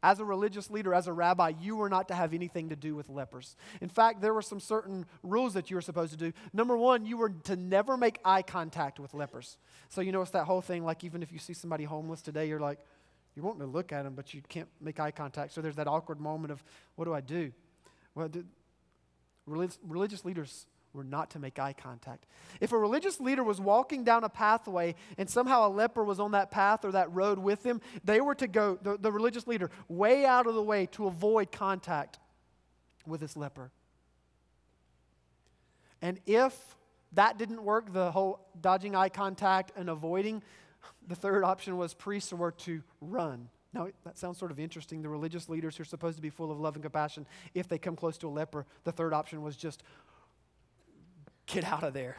As 0.04 0.20
a 0.20 0.26
religious 0.26 0.72
leader, 0.72 0.94
as 0.94 1.08
a 1.08 1.14
rabbi, 1.14 1.54
you 1.62 1.76
were 1.76 1.90
not 1.90 2.08
to 2.08 2.16
have 2.16 2.34
anything 2.34 2.70
to 2.70 2.76
do 2.76 2.96
with 2.96 3.08
lepers. 3.08 3.56
In 3.82 3.90
fact, 3.90 4.20
there 4.20 4.34
were 4.34 4.42
some 4.42 4.60
certain 4.60 5.06
rules 5.22 5.54
that 5.54 5.70
you 5.70 5.76
were 5.76 5.82
supposed 5.82 6.12
to 6.12 6.18
do. 6.18 6.34
Number 6.54 6.76
one, 6.76 7.06
you 7.06 7.18
were 7.18 7.30
to 7.30 7.56
never 7.56 7.96
make 7.96 8.20
eye 8.26 8.42
contact 8.42 9.00
with 9.00 9.14
lepers. 9.14 9.58
So, 9.90 10.02
you 10.02 10.12
know, 10.12 10.22
it's 10.22 10.32
that 10.32 10.46
whole 10.46 10.62
thing 10.62 10.84
like, 10.84 11.04
even 11.04 11.22
if 11.22 11.32
you 11.32 11.38
see 11.38 11.54
somebody 11.54 11.84
homeless 11.84 12.22
today, 12.22 12.48
you're 12.48 12.60
like, 12.60 12.80
you're 13.36 13.46
wanting 13.46 13.62
to 13.62 13.68
look 13.68 13.92
at 13.92 14.04
them, 14.04 14.16
but 14.16 14.34
you 14.34 14.42
can't 14.50 14.68
make 14.82 15.00
eye 15.00 15.12
contact. 15.12 15.54
So 15.54 15.62
there's 15.62 15.76
that 15.76 15.88
awkward 15.88 16.20
moment 16.20 16.52
of, 16.52 16.64
what 16.96 17.06
do 17.06 17.14
I 17.14 17.22
do? 17.22 17.52
Well, 18.16 18.30
religious 19.46 20.26
leaders 20.26 20.66
were 20.94 21.04
not 21.04 21.30
to 21.32 21.40
make 21.40 21.60
eye 21.60 21.74
contact. 21.74 22.26
If 22.60 22.72
a 22.72 22.78
religious 22.78 23.20
leader 23.20 23.44
was 23.44 23.62
walking 23.62 24.04
down 24.04 24.24
a 24.24 24.30
pathway 24.30 24.96
and 25.18 25.30
somehow 25.30 25.68
a 25.68 25.70
leper 25.70 26.04
was 26.04 26.20
on 26.20 26.32
that 26.32 26.52
path 26.52 26.84
or 26.84 26.92
that 26.92 27.14
road 27.14 27.40
with 27.40 27.66
him, 27.66 27.82
they 28.04 28.22
were 28.22 28.36
to 28.36 28.48
go, 28.48 28.78
the, 28.82 28.98
the 28.98 29.12
religious 29.12 29.48
leader, 29.48 29.70
way 29.88 30.26
out 30.26 30.48
of 30.48 30.56
the 30.56 30.64
way 30.64 30.86
to 30.88 31.08
avoid 31.08 31.52
contact 31.52 32.20
with 33.06 33.22
this 33.22 33.38
leper. 33.38 33.72
And 36.02 36.20
if 36.26 36.76
that 37.14 37.38
didn't 37.38 37.64
work, 37.64 37.94
the 37.94 38.12
whole 38.12 38.48
dodging 38.60 38.96
eye 38.96 39.10
contact 39.10 39.72
and 39.76 39.90
avoiding, 39.90 40.42
the 41.08 41.16
third 41.16 41.44
option 41.44 41.78
was 41.78 41.94
priests 41.94 42.34
were 42.34 42.52
to 42.52 42.82
run. 43.00 43.50
Now, 43.74 43.88
that 44.04 44.18
sounds 44.18 44.38
sort 44.38 44.52
of 44.52 44.60
interesting. 44.60 45.02
The 45.02 45.08
religious 45.08 45.48
leaders 45.48 45.78
who 45.78 45.84
are 45.84 45.86
supposed 45.86 46.18
to 46.18 46.22
be 46.22 46.30
full 46.30 46.52
of 46.52 46.60
love 46.60 46.76
and 46.76 46.84
compassion, 46.84 47.26
if 47.54 47.70
they 47.70 47.78
come 47.78 47.96
close 47.96 48.18
to 48.18 48.28
a 48.28 48.30
leper, 48.30 48.66
the 48.84 48.92
third 48.92 49.14
option 49.14 49.42
was 49.44 49.56
just 49.56 49.84
Get 51.52 51.66
out 51.66 51.84
of 51.84 51.94
there. 51.94 52.18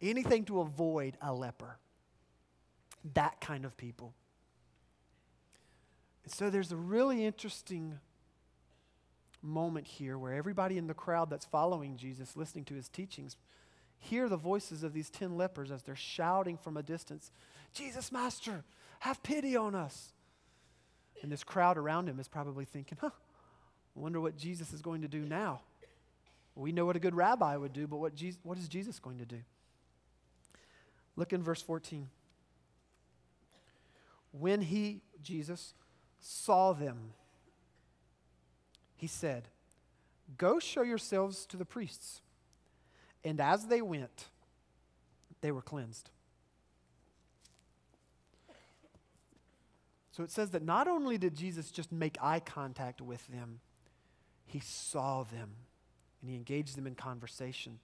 Anything 0.00 0.44
to 0.46 0.60
avoid 0.60 1.16
a 1.20 1.32
leper. 1.32 1.76
That 3.14 3.40
kind 3.40 3.64
of 3.64 3.76
people. 3.76 4.14
And 6.24 6.32
so 6.32 6.50
there's 6.50 6.72
a 6.72 6.76
really 6.76 7.24
interesting 7.24 7.98
moment 9.42 9.86
here 9.86 10.18
where 10.18 10.32
everybody 10.32 10.78
in 10.78 10.86
the 10.86 10.94
crowd 10.94 11.30
that's 11.30 11.44
following 11.44 11.96
Jesus, 11.96 12.36
listening 12.36 12.64
to 12.64 12.74
his 12.74 12.88
teachings, 12.88 13.36
hear 13.98 14.28
the 14.28 14.36
voices 14.36 14.82
of 14.82 14.92
these 14.92 15.10
10 15.10 15.36
lepers 15.36 15.70
as 15.70 15.82
they're 15.82 15.94
shouting 15.94 16.56
from 16.56 16.76
a 16.76 16.82
distance, 16.82 17.30
Jesus, 17.72 18.10
Master, 18.10 18.64
have 19.00 19.22
pity 19.22 19.56
on 19.56 19.74
us. 19.74 20.12
And 21.22 21.30
this 21.30 21.44
crowd 21.44 21.78
around 21.78 22.08
him 22.08 22.18
is 22.18 22.28
probably 22.28 22.64
thinking, 22.64 22.98
huh, 23.00 23.10
I 23.96 24.00
wonder 24.00 24.20
what 24.20 24.36
Jesus 24.36 24.72
is 24.72 24.82
going 24.82 25.02
to 25.02 25.08
do 25.08 25.20
now. 25.20 25.60
We 26.56 26.72
know 26.72 26.86
what 26.86 26.96
a 26.96 26.98
good 26.98 27.14
rabbi 27.14 27.54
would 27.56 27.74
do, 27.74 27.86
but 27.86 27.98
what, 27.98 28.12
what 28.42 28.56
is 28.56 28.66
Jesus 28.66 28.98
going 28.98 29.18
to 29.18 29.26
do? 29.26 29.40
Look 31.14 31.34
in 31.34 31.42
verse 31.42 31.60
14. 31.60 32.08
When 34.32 34.62
he, 34.62 35.02
Jesus, 35.22 35.74
saw 36.18 36.72
them, 36.72 37.12
he 38.96 39.06
said, 39.06 39.48
Go 40.38 40.58
show 40.58 40.82
yourselves 40.82 41.44
to 41.46 41.58
the 41.58 41.66
priests. 41.66 42.22
And 43.22 43.40
as 43.40 43.66
they 43.66 43.82
went, 43.82 44.28
they 45.42 45.52
were 45.52 45.62
cleansed. 45.62 46.10
So 50.10 50.22
it 50.22 50.30
says 50.30 50.50
that 50.50 50.64
not 50.64 50.88
only 50.88 51.18
did 51.18 51.34
Jesus 51.34 51.70
just 51.70 51.92
make 51.92 52.16
eye 52.22 52.40
contact 52.40 53.02
with 53.02 53.26
them, 53.28 53.60
he 54.46 54.60
saw 54.60 55.24
them 55.24 55.50
and 56.20 56.30
he 56.30 56.36
engaged 56.36 56.76
them 56.76 56.86
in 56.86 56.94
conversation. 56.94 57.78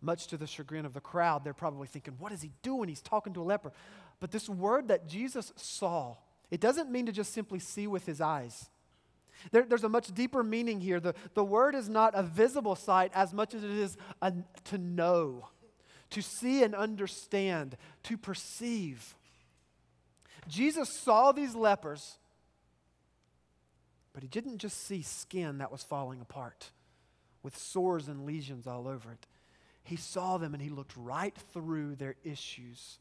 Much 0.00 0.26
to 0.28 0.36
the 0.36 0.46
chagrin 0.46 0.84
of 0.84 0.92
the 0.92 1.00
crowd, 1.00 1.44
they're 1.44 1.54
probably 1.54 1.86
thinking, 1.86 2.14
What 2.18 2.32
is 2.32 2.42
he 2.42 2.52
doing? 2.62 2.88
He's 2.88 3.00
talking 3.00 3.32
to 3.34 3.42
a 3.42 3.44
leper. 3.44 3.72
But 4.20 4.30
this 4.30 4.48
word 4.48 4.88
that 4.88 5.08
Jesus 5.08 5.52
saw, 5.56 6.16
it 6.50 6.60
doesn't 6.60 6.90
mean 6.90 7.06
to 7.06 7.12
just 7.12 7.32
simply 7.32 7.58
see 7.58 7.86
with 7.86 8.06
his 8.06 8.20
eyes. 8.20 8.68
There, 9.50 9.64
there's 9.64 9.84
a 9.84 9.88
much 9.88 10.14
deeper 10.14 10.42
meaning 10.42 10.80
here. 10.80 11.00
The, 11.00 11.14
the 11.34 11.44
word 11.44 11.74
is 11.74 11.88
not 11.88 12.14
a 12.14 12.22
visible 12.22 12.76
sight 12.76 13.10
as 13.14 13.32
much 13.32 13.54
as 13.54 13.64
it 13.64 13.70
is 13.70 13.96
a, 14.22 14.32
to 14.64 14.78
know, 14.78 15.48
to 16.10 16.22
see 16.22 16.62
and 16.62 16.74
understand, 16.74 17.76
to 18.04 18.16
perceive. 18.16 19.14
Jesus 20.48 20.88
saw 21.00 21.32
these 21.32 21.54
lepers, 21.54 22.18
but 24.12 24.22
he 24.22 24.28
didn't 24.28 24.58
just 24.58 24.86
see 24.86 25.02
skin 25.02 25.58
that 25.58 25.72
was 25.72 25.82
falling 25.82 26.20
apart 26.20 26.70
with 27.44 27.56
sores 27.56 28.08
and 28.08 28.24
lesions 28.26 28.66
all 28.66 28.88
over 28.88 29.12
it. 29.12 29.26
He 29.84 29.96
saw 29.96 30.38
them 30.38 30.54
and 30.54 30.62
he 30.62 30.70
looked 30.70 30.96
right 30.96 31.36
through 31.52 31.94
their 31.94 32.16
issues 32.24 32.98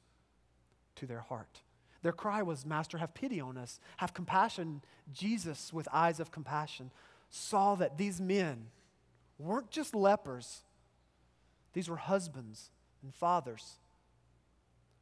to 0.98 1.08
their 1.08 1.22
heart. 1.22 1.62
Their 2.04 2.12
cry 2.12 2.44
was, 2.44 2.66
Master, 2.66 2.98
have 2.98 3.14
pity 3.14 3.40
on 3.40 3.58
us. 3.58 3.80
Have 3.98 4.14
compassion. 4.14 4.82
Jesus, 5.14 5.72
with 5.72 5.88
eyes 5.92 6.20
of 6.20 6.32
compassion, 6.32 6.92
saw 7.30 7.76
that 7.76 7.98
these 7.98 8.20
men 8.20 8.66
weren't 9.40 9.72
just 9.72 9.96
lepers, 9.96 10.64
these 11.72 11.90
were 11.90 11.98
husbands 11.98 12.70
and 13.02 13.14
fathers, 13.14 13.78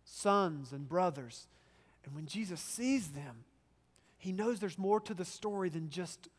sons 0.05 0.71
and 0.71 0.87
brothers. 0.87 1.47
And 2.05 2.15
when 2.15 2.27
Jesus 2.27 2.61
sees 2.61 3.09
them, 3.09 3.43
he 4.17 4.31
knows 4.31 4.59
there's 4.59 4.77
more 4.77 4.99
to 5.01 5.13
the 5.15 5.25
story 5.25 5.69
than 5.69 5.89
just 5.89 6.29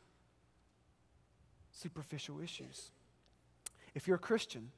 superficial 1.73 2.41
issues. 2.41 2.91
If 3.95 4.07
you're 4.07 4.17
a 4.17 4.21
Christian, 4.21 4.71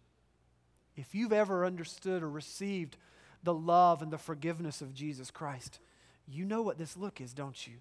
if 0.97 1.15
you've 1.15 1.33
ever 1.33 1.65
understood 1.65 2.23
or 2.23 2.31
received 2.31 2.97
the 3.43 3.55
love 3.55 4.03
and 4.03 4.13
the 4.13 4.19
forgiveness 4.19 4.81
of 4.81 4.95
Jesus 4.95 5.31
Christ, 5.31 5.79
you 6.27 6.45
know 6.45 6.63
what 6.63 6.79
this 6.79 6.97
look 6.97 7.21
is, 7.21 7.35
don't 7.35 7.67
you? 7.67 7.75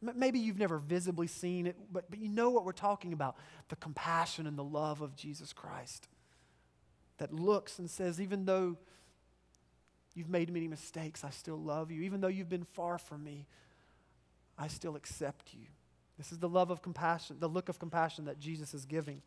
Maybe 0.00 0.38
you've 0.38 0.58
never 0.58 0.78
visibly 0.78 1.26
seen 1.26 1.66
it, 1.66 1.76
but, 1.90 2.10
but 2.10 2.18
you 2.18 2.28
know 2.28 2.50
what 2.50 2.64
we're 2.64 2.72
talking 2.72 3.12
about 3.12 3.36
the 3.68 3.76
compassion 3.76 4.46
and 4.46 4.58
the 4.58 4.64
love 4.64 5.00
of 5.00 5.16
Jesus 5.16 5.52
Christ 5.52 6.08
that 7.18 7.32
looks 7.32 7.78
and 7.78 7.88
says, 7.88 8.20
even 8.20 8.44
though 8.44 8.76
you've 10.14 10.28
made 10.28 10.52
many 10.52 10.68
mistakes, 10.68 11.24
I 11.24 11.30
still 11.30 11.56
love 11.56 11.90
you. 11.90 12.02
Even 12.02 12.20
though 12.20 12.28
you've 12.28 12.48
been 12.48 12.64
far 12.64 12.98
from 12.98 13.24
me, 13.24 13.46
I 14.58 14.68
still 14.68 14.94
accept 14.94 15.54
you. 15.54 15.66
This 16.16 16.30
is 16.32 16.38
the 16.38 16.48
love 16.48 16.70
of 16.70 16.82
compassion, 16.82 17.36
the 17.40 17.48
look 17.48 17.68
of 17.68 17.78
compassion 17.78 18.26
that 18.26 18.38
Jesus 18.38 18.74
is 18.74 18.84
giving. 18.84 19.22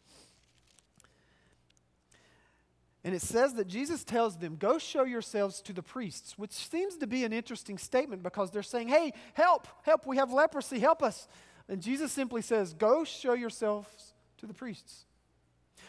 And 3.03 3.15
it 3.15 3.22
says 3.22 3.53
that 3.53 3.67
Jesus 3.67 4.03
tells 4.03 4.38
them, 4.38 4.58
Go 4.58 4.77
show 4.77 5.03
yourselves 5.03 5.62
to 5.62 5.74
the 5.74 5.84
priests, 5.84 6.38
which 6.38 6.51
seems 6.51 6.98
to 6.98 7.08
be 7.08 7.24
an 7.24 7.32
interesting 7.32 7.77
statement 7.77 8.24
because 8.24 8.51
they're 8.51 8.63
saying, 8.63 8.89
Hey, 8.89 9.13
help, 9.34 9.67
help, 9.84 10.06
we 10.06 10.17
have 10.17 10.32
leprosy, 10.32 10.79
help 10.79 11.01
us. 11.01 11.27
And 11.70 11.82
Jesus 11.82 12.12
simply 12.12 12.41
says, 12.41 12.74
Go 12.74 13.03
show 13.03 13.34
yourselves 13.34 14.13
to 14.39 14.46
the 14.46 14.53
priests. 14.53 15.06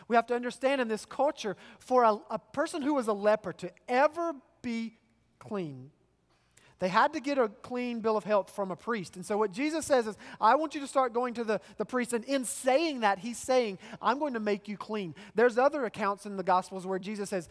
We 0.06 0.16
have 0.16 0.26
to 0.26 0.34
understand 0.34 0.80
in 0.80 0.88
this 0.88 1.04
culture, 1.04 1.56
for 1.78 2.04
a, 2.04 2.18
a 2.30 2.38
person 2.38 2.82
who 2.82 2.94
was 2.94 3.08
a 3.08 3.12
leper 3.12 3.52
to 3.54 3.70
ever 3.88 4.32
be 4.62 4.98
clean, 5.38 5.90
they 6.80 6.88
had 6.88 7.12
to 7.14 7.20
get 7.20 7.38
a 7.38 7.48
clean 7.48 8.00
bill 8.00 8.16
of 8.16 8.24
health 8.24 8.54
from 8.54 8.70
a 8.70 8.76
priest. 8.76 9.16
And 9.16 9.26
so, 9.26 9.36
what 9.36 9.50
Jesus 9.50 9.84
says 9.84 10.06
is, 10.06 10.16
I 10.40 10.54
want 10.54 10.74
you 10.74 10.80
to 10.80 10.86
start 10.86 11.12
going 11.12 11.34
to 11.34 11.44
the, 11.44 11.60
the 11.76 11.84
priest. 11.84 12.12
And 12.12 12.24
in 12.24 12.44
saying 12.44 13.00
that, 13.00 13.18
he's 13.18 13.38
saying, 13.38 13.78
I'm 14.00 14.18
going 14.18 14.34
to 14.34 14.40
make 14.40 14.68
you 14.68 14.76
clean. 14.76 15.14
There's 15.34 15.58
other 15.58 15.84
accounts 15.84 16.24
in 16.24 16.36
the 16.36 16.44
Gospels 16.44 16.86
where 16.86 17.00
Jesus 17.00 17.30
says, 17.30 17.48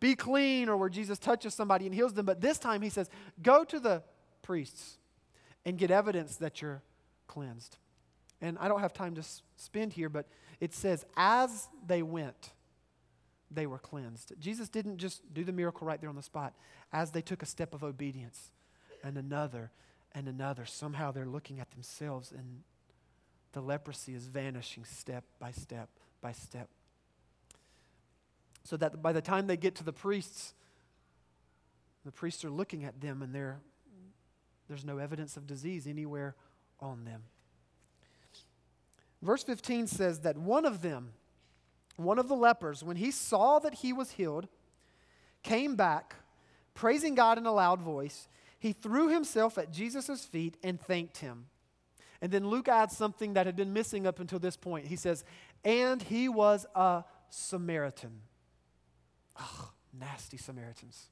Be 0.00 0.16
clean, 0.16 0.68
or 0.68 0.76
where 0.76 0.88
Jesus 0.88 1.18
touches 1.18 1.54
somebody 1.54 1.86
and 1.86 1.94
heals 1.94 2.14
them. 2.14 2.26
But 2.26 2.40
this 2.40 2.58
time, 2.58 2.82
he 2.82 2.90
says, 2.90 3.08
Go 3.42 3.64
to 3.64 3.78
the 3.78 4.02
priests 4.42 4.98
and 5.64 5.78
get 5.78 5.92
evidence 5.92 6.36
that 6.36 6.60
you're 6.60 6.82
cleansed. 7.28 7.78
And 8.40 8.58
I 8.58 8.66
don't 8.66 8.80
have 8.80 8.92
time 8.92 9.14
to 9.14 9.22
spend 9.56 9.92
here, 9.92 10.08
but 10.08 10.26
it 10.60 10.74
says, 10.74 11.06
As 11.16 11.68
they 11.86 12.02
went, 12.02 12.50
they 13.52 13.66
were 13.66 13.78
cleansed. 13.78 14.32
Jesus 14.40 14.68
didn't 14.68 14.98
just 14.98 15.32
do 15.32 15.44
the 15.44 15.52
miracle 15.52 15.86
right 15.86 16.00
there 16.00 16.10
on 16.10 16.16
the 16.16 16.22
spot. 16.22 16.54
As 16.92 17.12
they 17.12 17.22
took 17.22 17.42
a 17.42 17.46
step 17.46 17.72
of 17.72 17.84
obedience, 17.84 18.50
and 19.04 19.16
another 19.16 19.70
and 20.12 20.26
another. 20.26 20.64
Somehow 20.64 21.12
they're 21.12 21.26
looking 21.26 21.60
at 21.60 21.70
themselves 21.70 22.32
and 22.32 22.62
the 23.52 23.60
leprosy 23.60 24.14
is 24.14 24.26
vanishing 24.26 24.84
step 24.84 25.24
by 25.38 25.52
step 25.52 25.88
by 26.20 26.32
step. 26.32 26.68
So 28.64 28.76
that 28.78 29.02
by 29.02 29.12
the 29.12 29.20
time 29.20 29.46
they 29.46 29.58
get 29.58 29.74
to 29.76 29.84
the 29.84 29.92
priests, 29.92 30.54
the 32.04 32.10
priests 32.10 32.44
are 32.44 32.50
looking 32.50 32.84
at 32.84 33.00
them 33.00 33.22
and 33.22 33.34
there's 34.68 34.84
no 34.84 34.98
evidence 34.98 35.36
of 35.36 35.46
disease 35.46 35.86
anywhere 35.86 36.34
on 36.80 37.04
them. 37.04 37.22
Verse 39.22 39.42
15 39.42 39.86
says 39.86 40.20
that 40.20 40.36
one 40.36 40.64
of 40.64 40.82
them, 40.82 41.12
one 41.96 42.18
of 42.18 42.28
the 42.28 42.34
lepers, 42.34 42.82
when 42.82 42.96
he 42.96 43.10
saw 43.10 43.58
that 43.58 43.74
he 43.74 43.92
was 43.92 44.12
healed, 44.12 44.48
came 45.42 45.76
back, 45.76 46.16
praising 46.74 47.14
God 47.14 47.38
in 47.38 47.46
a 47.46 47.52
loud 47.52 47.80
voice 47.80 48.28
he 48.58 48.72
threw 48.72 49.08
himself 49.08 49.58
at 49.58 49.72
Jesus' 49.72 50.24
feet 50.24 50.56
and 50.62 50.80
thanked 50.80 51.18
him. 51.18 51.46
And 52.20 52.32
then 52.32 52.48
Luke 52.48 52.68
adds 52.68 52.96
something 52.96 53.34
that 53.34 53.46
had 53.46 53.56
been 53.56 53.72
missing 53.72 54.06
up 54.06 54.18
until 54.18 54.38
this 54.38 54.56
point. 54.56 54.86
He 54.86 54.96
says, 54.96 55.24
And 55.64 56.02
he 56.02 56.28
was 56.28 56.64
a 56.74 57.04
Samaritan. 57.28 58.20
Ugh, 59.36 59.68
nasty 59.98 60.36
Samaritans. 60.36 61.08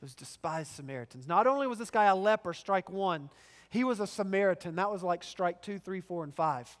Those 0.00 0.14
despised 0.14 0.70
Samaritans. 0.70 1.26
Not 1.26 1.46
only 1.46 1.66
was 1.66 1.78
this 1.78 1.90
guy 1.90 2.04
a 2.04 2.14
leper, 2.14 2.52
strike 2.52 2.88
one, 2.88 3.30
he 3.70 3.84
was 3.84 4.00
a 4.00 4.06
Samaritan. 4.06 4.76
That 4.76 4.90
was 4.90 5.02
like 5.02 5.24
strike 5.24 5.60
two, 5.60 5.78
three, 5.78 6.00
four, 6.00 6.22
and 6.24 6.34
five. 6.34 6.76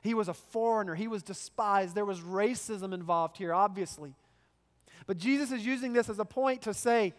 He 0.00 0.14
was 0.14 0.28
a 0.28 0.34
foreigner. 0.34 0.94
He 0.94 1.08
was 1.08 1.22
despised. 1.22 1.94
There 1.94 2.04
was 2.04 2.20
racism 2.20 2.92
involved 2.92 3.36
here, 3.36 3.54
obviously. 3.54 4.14
But 5.06 5.18
Jesus 5.18 5.52
is 5.52 5.64
using 5.64 5.92
this 5.92 6.08
as 6.08 6.18
a 6.18 6.24
point 6.24 6.62
to 6.62 6.74
say, 6.74 7.14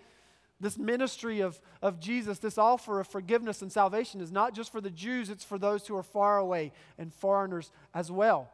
this 0.60 0.78
ministry 0.78 1.42
of, 1.42 1.60
of 1.82 2.00
Jesus, 2.00 2.40
this 2.40 2.58
offer 2.58 3.00
of 3.00 3.08
forgiveness 3.08 3.62
and 3.62 3.72
salvation 3.72 4.22
is 4.22 4.32
not 4.32 4.54
just 4.54 4.72
for 4.72 4.80
the 4.80 4.90
Jews, 4.90 5.30
it's 5.30 5.44
for 5.44 5.58
those 5.58 5.86
who 5.86 5.96
are 5.96 6.04
far 6.04 6.38
away 6.38 6.72
and 6.98 7.14
foreigners 7.14 7.72
as 7.94 8.12
well. 8.12 8.50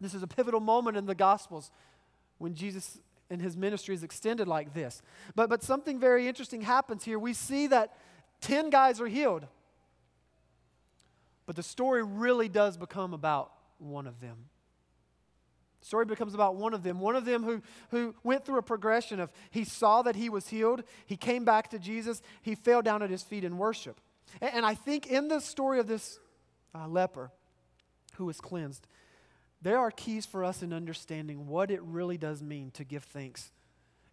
This 0.00 0.14
is 0.14 0.22
a 0.22 0.26
pivotal 0.26 0.60
moment 0.60 0.96
in 0.96 1.06
the 1.06 1.14
Gospels 1.14 1.70
when 2.38 2.54
Jesus 2.54 2.98
and 3.30 3.40
his 3.40 3.56
ministry 3.56 3.94
is 3.94 4.02
extended 4.02 4.46
like 4.46 4.74
this. 4.74 5.00
But, 5.34 5.48
but 5.48 5.62
something 5.62 5.98
very 5.98 6.28
interesting 6.28 6.60
happens 6.60 7.02
here. 7.02 7.18
We 7.18 7.32
see 7.32 7.66
that 7.68 7.96
10 8.42 8.70
guys 8.70 9.00
are 9.00 9.06
healed, 9.06 9.46
but 11.46 11.56
the 11.56 11.62
story 11.62 12.02
really 12.02 12.48
does 12.48 12.76
become 12.76 13.14
about 13.14 13.52
one 13.78 14.06
of 14.06 14.20
them. 14.20 14.36
Story 15.82 16.04
becomes 16.04 16.32
about 16.32 16.54
one 16.54 16.74
of 16.74 16.84
them, 16.84 17.00
one 17.00 17.16
of 17.16 17.24
them 17.24 17.42
who, 17.42 17.60
who 17.90 18.14
went 18.22 18.46
through 18.46 18.58
a 18.58 18.62
progression 18.62 19.18
of 19.18 19.32
he 19.50 19.64
saw 19.64 20.02
that 20.02 20.14
he 20.14 20.30
was 20.30 20.48
healed, 20.48 20.84
he 21.06 21.16
came 21.16 21.44
back 21.44 21.70
to 21.70 21.78
Jesus, 21.78 22.22
he 22.40 22.54
fell 22.54 22.82
down 22.82 23.02
at 23.02 23.10
his 23.10 23.22
feet 23.22 23.44
in 23.44 23.58
worship. 23.58 24.00
And, 24.40 24.54
and 24.54 24.66
I 24.66 24.74
think 24.74 25.08
in 25.08 25.28
the 25.28 25.40
story 25.40 25.80
of 25.80 25.88
this 25.88 26.20
uh, 26.74 26.86
leper 26.86 27.32
who 28.14 28.26
was 28.26 28.40
cleansed, 28.40 28.86
there 29.60 29.78
are 29.78 29.90
keys 29.90 30.24
for 30.24 30.44
us 30.44 30.62
in 30.62 30.72
understanding 30.72 31.48
what 31.48 31.70
it 31.70 31.82
really 31.82 32.16
does 32.16 32.42
mean 32.42 32.70
to 32.72 32.84
give 32.84 33.02
thanks 33.04 33.50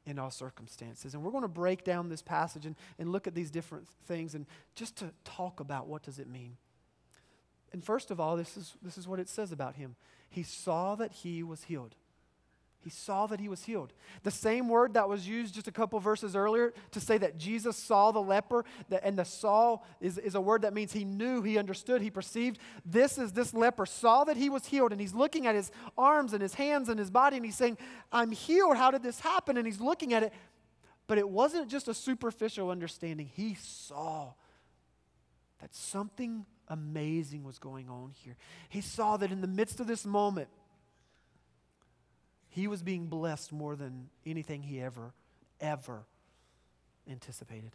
in 0.06 0.18
all 0.18 0.32
circumstances. 0.32 1.14
And 1.14 1.24
we're 1.24 1.32
going 1.32 1.44
to 1.44 1.48
break 1.48 1.84
down 1.84 2.10
this 2.10 2.24
passage 2.24 2.66
and, 2.66 2.76
and 2.98 3.12
look 3.12 3.28
at 3.28 3.36
these 3.36 3.52
different 3.52 3.88
things 4.08 4.34
and 4.34 4.48
just 4.76 4.96
to 4.98 5.12
talk 5.24 5.60
about 5.60 5.88
what 5.88 6.02
does 6.02 6.18
it 6.18 6.28
mean. 6.28 6.58
And 7.72 7.84
first 7.84 8.12
of 8.12 8.20
all, 8.20 8.36
this 8.36 8.58
is, 8.58 8.74
this 8.82 8.98
is 8.98 9.08
what 9.08 9.20
it 9.20 9.30
says 9.30 9.52
about 9.52 9.76
him. 9.76 9.96
He 10.30 10.44
saw 10.44 10.96
that 10.96 11.12
he 11.12 11.44
was 11.44 11.64
healed. 11.64 11.96
He 12.82 12.90
saw 12.90 13.28
that 13.28 13.42
he 13.42 13.50
was 13.50 13.64
healed. 13.64 13.92
The 14.24 14.32
same 14.32 14.70
word 14.70 14.94
that 14.94 15.10
was 15.10 15.28
used 15.28 15.56
just 15.56 15.68
a 15.68 15.72
couple 15.72 16.00
verses 16.00 16.34
earlier 16.34 16.74
to 16.92 17.02
say 17.02 17.18
that 17.18 17.38
Jesus 17.38 17.76
saw 17.76 18.12
the 18.12 18.22
leper, 18.22 18.64
and 19.04 19.20
the 19.20 19.26
saw 19.26 19.80
is, 20.00 20.18
is 20.18 20.34
a 20.34 20.42
word 20.42 20.62
that 20.62 20.74
means 20.74 20.94
he 20.94 21.04
knew, 21.04 21.42
he 21.42 21.58
understood, 21.58 22.02
he 22.02 22.10
perceived. 22.10 22.58
This 22.86 23.18
is 23.18 23.34
this 23.34 23.54
leper 23.54 23.86
saw 23.86 24.24
that 24.24 24.38
he 24.38 24.50
was 24.50 24.66
healed, 24.66 24.94
and 24.94 25.02
he's 25.02 25.14
looking 25.14 25.46
at 25.46 25.56
his 25.56 25.72
arms 25.98 26.32
and 26.32 26.42
his 26.42 26.54
hands 26.54 26.88
and 26.88 26.98
his 26.98 27.12
body, 27.12 27.36
and 27.36 27.46
he's 27.46 27.58
saying, 27.58 27.78
I'm 28.14 28.32
healed. 28.32 28.78
How 28.78 28.92
did 28.92 29.04
this 29.04 29.20
happen? 29.20 29.58
And 29.58 29.68
he's 29.68 29.82
looking 29.82 30.14
at 30.14 30.24
it. 30.24 30.34
But 31.06 31.18
it 31.18 31.30
wasn't 31.30 31.70
just 31.70 31.90
a 31.90 31.94
superficial 31.94 32.70
understanding. 32.70 33.30
He 33.34 33.56
saw 33.56 34.34
that 35.60 35.76
something 35.76 36.46
amazing 36.70 37.44
was 37.44 37.60
going 37.60 37.90
on 37.90 38.12
here. 38.24 38.36
He 38.70 38.82
saw 38.82 39.18
that 39.18 39.32
in 39.32 39.42
the 39.42 39.48
midst 39.48 39.80
of 39.80 39.88
this 39.88 40.06
moment, 40.06 40.50
he 42.50 42.68
was 42.68 42.82
being 42.82 43.08
blessed 43.08 43.52
more 43.52 43.76
than 43.76 44.10
anything 44.26 44.64
he 44.64 44.82
ever, 44.82 45.14
ever 45.60 46.04
anticipated. 47.10 47.72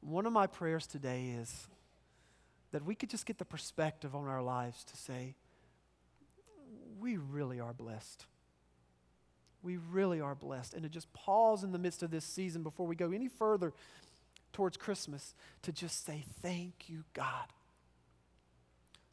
One 0.00 0.26
of 0.26 0.32
my 0.32 0.46
prayers 0.46 0.86
today 0.86 1.34
is 1.40 1.68
that 2.72 2.84
we 2.84 2.94
could 2.94 3.10
just 3.10 3.26
get 3.26 3.38
the 3.38 3.44
perspective 3.44 4.16
on 4.16 4.26
our 4.26 4.42
lives 4.42 4.82
to 4.84 4.96
say, 4.96 5.36
we 6.98 7.16
really 7.16 7.60
are 7.60 7.72
blessed. 7.72 8.26
We 9.62 9.76
really 9.76 10.20
are 10.20 10.34
blessed. 10.34 10.74
And 10.74 10.82
to 10.82 10.88
just 10.88 11.12
pause 11.12 11.62
in 11.62 11.72
the 11.72 11.78
midst 11.78 12.02
of 12.02 12.10
this 12.10 12.24
season 12.24 12.62
before 12.62 12.86
we 12.86 12.96
go 12.96 13.12
any 13.12 13.28
further 13.28 13.72
towards 14.52 14.76
Christmas 14.76 15.34
to 15.62 15.72
just 15.72 16.04
say, 16.04 16.24
Thank 16.40 16.88
you, 16.88 17.04
God. 17.14 17.46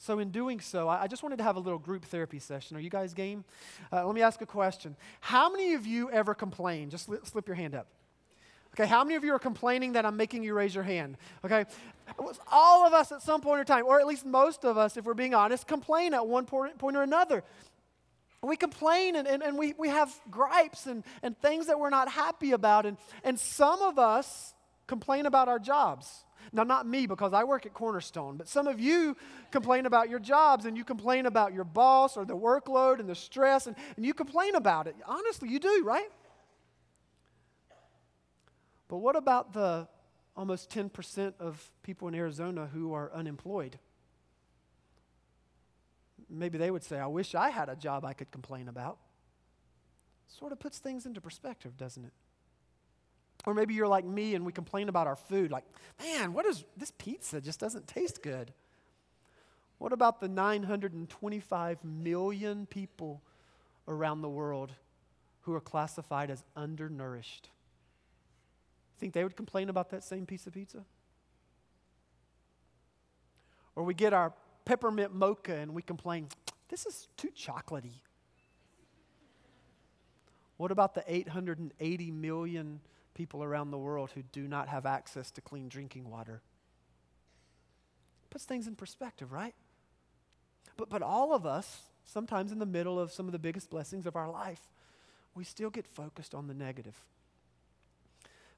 So, 0.01 0.19
in 0.19 0.31
doing 0.31 0.61
so, 0.61 0.87
I 0.87 1.07
just 1.07 1.23
wanted 1.23 1.39
to 1.39 1.43
have 1.43 1.57
a 1.57 1.59
little 1.59 1.77
group 1.77 2.05
therapy 2.05 2.39
session. 2.39 2.77
Are 2.77 2.79
you 2.79 2.89
guys 2.89 3.13
game? 3.13 3.43
Uh, 3.91 4.05
let 4.05 4.15
me 4.15 4.21
ask 4.21 4.41
a 4.41 4.45
question. 4.45 4.95
How 5.19 5.51
many 5.51 5.73
of 5.73 5.85
you 5.85 6.09
ever 6.09 6.33
complain? 6.33 6.89
Just 6.89 7.09
slip, 7.25 7.47
your 7.47 7.55
hand 7.55 7.75
up. 7.75 7.87
Okay, 8.73 8.87
how 8.87 9.03
many 9.03 9.15
of 9.15 9.25
you 9.25 9.33
are 9.33 9.39
complaining 9.39 9.93
that 9.93 10.05
I'm 10.05 10.15
making 10.15 10.43
you 10.43 10.53
raise 10.53 10.73
your 10.73 10.85
hand? 10.85 11.17
Okay, 11.43 11.65
all 12.49 12.87
of 12.87 12.93
us 12.93 13.11
at 13.11 13.21
some 13.21 13.41
point 13.41 13.59
in 13.59 13.65
time, 13.65 13.83
or 13.85 13.99
at 13.99 14.07
least 14.07 14.25
most 14.25 14.63
of 14.63 14.77
us, 14.77 14.95
if 14.95 15.03
we're 15.03 15.13
being 15.13 15.33
honest, 15.33 15.67
complain 15.67 16.13
at 16.13 16.25
one 16.25 16.45
point, 16.45 16.77
point 16.77 16.95
or 16.95 17.03
another. 17.03 17.43
We 18.41 18.55
complain 18.55 19.17
and, 19.17 19.27
and, 19.27 19.43
and 19.43 19.57
we, 19.57 19.73
we 19.77 19.89
have 19.89 20.13
gripes 20.31 20.85
and, 20.85 21.03
and 21.21 21.37
things 21.37 21.67
that 21.67 21.77
we're 21.77 21.89
not 21.89 22.09
happy 22.09 22.53
about. 22.53 22.85
And, 22.85 22.95
and 23.25 23.37
some 23.37 23.81
of 23.81 23.99
us 23.99 24.53
complain 24.89 25.27
about 25.27 25.47
our 25.47 25.59
jobs. 25.59 26.25
Now, 26.51 26.63
not 26.63 26.87
me 26.87 27.05
because 27.05 27.31
I 27.31 27.43
work 27.43 27.67
at 27.67 27.73
Cornerstone, 27.73 28.35
but 28.35 28.47
some 28.47 28.67
of 28.67 28.79
you 28.79 29.15
complain 29.51 29.85
about 29.85 30.09
your 30.09 30.19
jobs 30.19 30.65
and 30.65 30.75
you 30.75 30.83
complain 30.83 31.27
about 31.27 31.53
your 31.53 31.63
boss 31.63 32.17
or 32.17 32.25
the 32.25 32.35
workload 32.35 32.99
and 32.99 33.07
the 33.07 33.15
stress, 33.15 33.67
and, 33.67 33.75
and 33.95 34.05
you 34.05 34.15
complain 34.15 34.55
about 34.55 34.87
it. 34.87 34.95
Honestly, 35.05 35.47
you 35.47 35.59
do, 35.59 35.83
right? 35.85 36.09
But 38.87 38.97
what 38.97 39.15
about 39.15 39.53
the 39.53 39.87
almost 40.35 40.71
10% 40.71 41.33
of 41.39 41.71
people 41.83 42.07
in 42.07 42.15
Arizona 42.15 42.67
who 42.73 42.93
are 42.93 43.11
unemployed? 43.13 43.77
Maybe 46.27 46.57
they 46.57 46.71
would 46.71 46.83
say, 46.83 46.97
I 46.97 47.07
wish 47.07 47.35
I 47.35 47.49
had 47.49 47.69
a 47.69 47.75
job 47.75 48.03
I 48.05 48.13
could 48.13 48.31
complain 48.31 48.67
about. 48.67 48.97
Sort 50.27 50.51
of 50.51 50.59
puts 50.59 50.79
things 50.79 51.05
into 51.05 51.21
perspective, 51.21 51.77
doesn't 51.77 52.05
it? 52.05 52.13
Or 53.45 53.53
maybe 53.53 53.73
you're 53.73 53.87
like 53.87 54.05
me 54.05 54.35
and 54.35 54.45
we 54.45 54.51
complain 54.51 54.89
about 54.89 55.07
our 55.07 55.15
food, 55.15 55.51
like, 55.51 55.63
man, 55.99 56.33
what 56.33 56.45
is 56.45 56.65
this 56.77 56.91
pizza 56.97 57.39
just 57.39 57.59
doesn't 57.59 57.87
taste 57.87 58.21
good. 58.21 58.51
What 59.77 59.93
about 59.93 60.19
the 60.19 60.27
925 60.27 61.83
million 61.85 62.65
people 62.65 63.21
around 63.87 64.21
the 64.21 64.29
world 64.29 64.73
who 65.41 65.53
are 65.53 65.61
classified 65.61 66.29
as 66.29 66.43
undernourished? 66.55 67.49
Think 68.99 69.13
they 69.13 69.23
would 69.23 69.37
complain 69.37 69.69
about 69.69 69.89
that 69.91 70.03
same 70.03 70.25
piece 70.25 70.45
of 70.45 70.53
pizza? 70.53 70.83
Or 73.75 73.83
we 73.83 73.93
get 73.93 74.13
our 74.13 74.33
peppermint 74.65 75.15
mocha 75.15 75.55
and 75.55 75.73
we 75.73 75.81
complain, 75.81 76.27
this 76.67 76.85
is 76.85 77.07
too 77.15 77.29
chocolatey. 77.29 78.01
What 80.57 80.71
about 80.71 80.93
the 80.93 81.03
880 81.07 82.11
million 82.11 82.81
people 83.19 83.43
around 83.43 83.69
the 83.69 83.77
world 83.77 84.11
who 84.15 84.23
do 84.31 84.47
not 84.47 84.69
have 84.69 84.85
access 84.85 85.29
to 85.29 85.41
clean 85.41 85.67
drinking 85.67 86.09
water. 86.09 86.41
Puts 88.29 88.45
things 88.45 88.65
in 88.65 88.77
perspective, 88.77 89.33
right? 89.33 89.53
But, 90.77 90.89
but 90.89 91.01
all 91.01 91.33
of 91.33 91.45
us, 91.45 91.81
sometimes 92.05 92.53
in 92.53 92.59
the 92.59 92.65
middle 92.65 92.97
of 92.97 93.11
some 93.11 93.25
of 93.25 93.33
the 93.33 93.39
biggest 93.39 93.69
blessings 93.69 94.05
of 94.05 94.15
our 94.15 94.31
life, 94.31 94.61
we 95.35 95.43
still 95.43 95.69
get 95.69 95.85
focused 95.85 96.33
on 96.33 96.47
the 96.47 96.53
negative. 96.53 96.95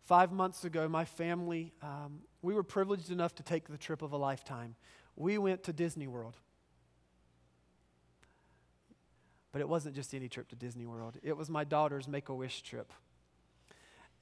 Five 0.04 0.32
months 0.32 0.64
ago, 0.64 0.88
my 0.88 1.06
family, 1.06 1.74
um, 1.82 2.20
we 2.44 2.54
were 2.54 2.62
privileged 2.62 3.10
enough 3.10 3.34
to 3.36 3.44
take 3.44 3.68
the 3.68 3.80
trip 3.80 4.04
of 4.04 4.12
a 4.12 4.18
lifetime. 4.18 4.76
We 5.16 5.40
went 5.40 5.64
to 5.64 5.74
Disney 5.74 6.06
World. 6.06 6.38
But 9.52 9.62
it 9.62 9.68
wasn't 9.68 9.96
just 9.96 10.14
any 10.14 10.30
trip 10.30 10.50
to 10.50 10.56
Disney 10.56 10.86
World, 10.86 11.18
it 11.24 11.36
was 11.36 11.50
my 11.50 11.64
daughter's 11.64 12.08
Make 12.08 12.30
a 12.30 12.36
Wish 12.36 12.62
trip 12.62 12.94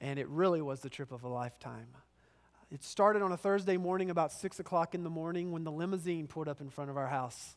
and 0.00 0.18
it 0.18 0.28
really 0.28 0.62
was 0.62 0.80
the 0.80 0.90
trip 0.90 1.12
of 1.12 1.24
a 1.24 1.28
lifetime. 1.28 1.88
It 2.70 2.84
started 2.84 3.22
on 3.22 3.32
a 3.32 3.36
Thursday 3.36 3.76
morning 3.76 4.10
about 4.10 4.32
6 4.32 4.60
o'clock 4.60 4.94
in 4.94 5.02
the 5.02 5.10
morning 5.10 5.50
when 5.50 5.64
the 5.64 5.72
limousine 5.72 6.28
pulled 6.28 6.48
up 6.48 6.60
in 6.60 6.70
front 6.70 6.90
of 6.90 6.96
our 6.96 7.08
house. 7.08 7.56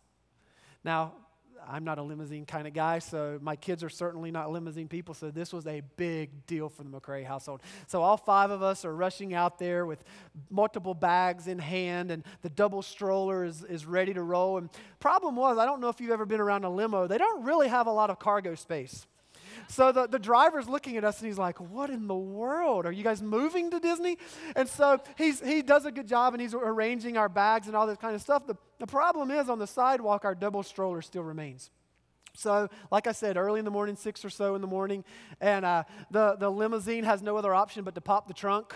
Now, 0.83 1.13
I'm 1.67 1.83
not 1.83 1.97
a 1.97 2.03
limousine 2.03 2.45
kind 2.45 2.67
of 2.67 2.73
guy, 2.73 2.99
so 2.99 3.39
my 3.41 3.55
kids 3.55 3.83
are 3.83 3.89
certainly 3.89 4.31
not 4.31 4.51
limousine 4.51 4.87
people, 4.87 5.13
so 5.13 5.31
this 5.31 5.53
was 5.53 5.67
a 5.67 5.81
big 5.97 6.45
deal 6.45 6.67
for 6.67 6.83
the 6.83 6.89
McCray 6.89 7.25
household. 7.25 7.61
So 7.87 8.01
all 8.01 8.17
five 8.17 8.51
of 8.51 8.61
us 8.61 8.85
are 8.85 8.93
rushing 8.93 9.33
out 9.33 9.59
there 9.59 9.85
with 9.85 10.03
multiple 10.49 10.93
bags 10.93 11.47
in 11.47 11.59
hand, 11.59 12.11
and 12.11 12.23
the 12.41 12.49
double 12.49 12.81
stroller 12.81 13.45
is, 13.45 13.63
is 13.63 13.85
ready 13.85 14.13
to 14.13 14.21
roll. 14.21 14.57
And 14.57 14.69
problem 14.99 15.35
was, 15.35 15.57
I 15.57 15.65
don't 15.65 15.79
know 15.79 15.89
if 15.89 16.01
you've 16.01 16.11
ever 16.11 16.25
been 16.25 16.41
around 16.41 16.63
a 16.65 16.69
limo, 16.69 17.07
they 17.07 17.17
don't 17.17 17.43
really 17.43 17.67
have 17.67 17.87
a 17.87 17.93
lot 17.93 18.09
of 18.09 18.19
cargo 18.19 18.55
space. 18.55 19.05
So 19.67 19.91
the, 19.91 20.07
the 20.07 20.19
driver's 20.19 20.67
looking 20.67 20.97
at 20.97 21.03
us 21.03 21.19
and 21.19 21.27
he's 21.27 21.37
like, 21.37 21.59
What 21.59 21.89
in 21.89 22.07
the 22.07 22.15
world? 22.15 22.85
Are 22.85 22.91
you 22.91 23.03
guys 23.03 23.21
moving 23.21 23.71
to 23.71 23.79
Disney? 23.79 24.17
And 24.55 24.67
so 24.67 24.99
he's, 25.17 25.39
he 25.39 25.61
does 25.61 25.85
a 25.85 25.91
good 25.91 26.07
job 26.07 26.33
and 26.33 26.41
he's 26.41 26.53
arranging 26.53 27.17
our 27.17 27.29
bags 27.29 27.67
and 27.67 27.75
all 27.75 27.87
this 27.87 27.97
kind 27.97 28.15
of 28.15 28.21
stuff. 28.21 28.45
The, 28.47 28.55
the 28.79 28.87
problem 28.87 29.31
is 29.31 29.49
on 29.49 29.59
the 29.59 29.67
sidewalk, 29.67 30.25
our 30.25 30.35
double 30.35 30.63
stroller 30.63 31.01
still 31.01 31.23
remains. 31.23 31.71
So, 32.35 32.67
like 32.91 33.05
I 33.05 33.11
said, 33.11 33.37
early 33.37 33.59
in 33.59 33.65
the 33.65 33.71
morning, 33.71 33.95
six 33.95 34.25
or 34.25 34.29
so 34.31 34.55
in 34.55 34.61
the 34.61 34.67
morning, 34.67 35.03
and 35.39 35.63
uh, 35.63 35.83
the, 36.09 36.35
the 36.35 36.49
limousine 36.49 37.03
has 37.03 37.21
no 37.21 37.37
other 37.37 37.53
option 37.53 37.83
but 37.83 37.93
to 37.93 38.01
pop 38.01 38.27
the 38.27 38.33
trunk 38.33 38.73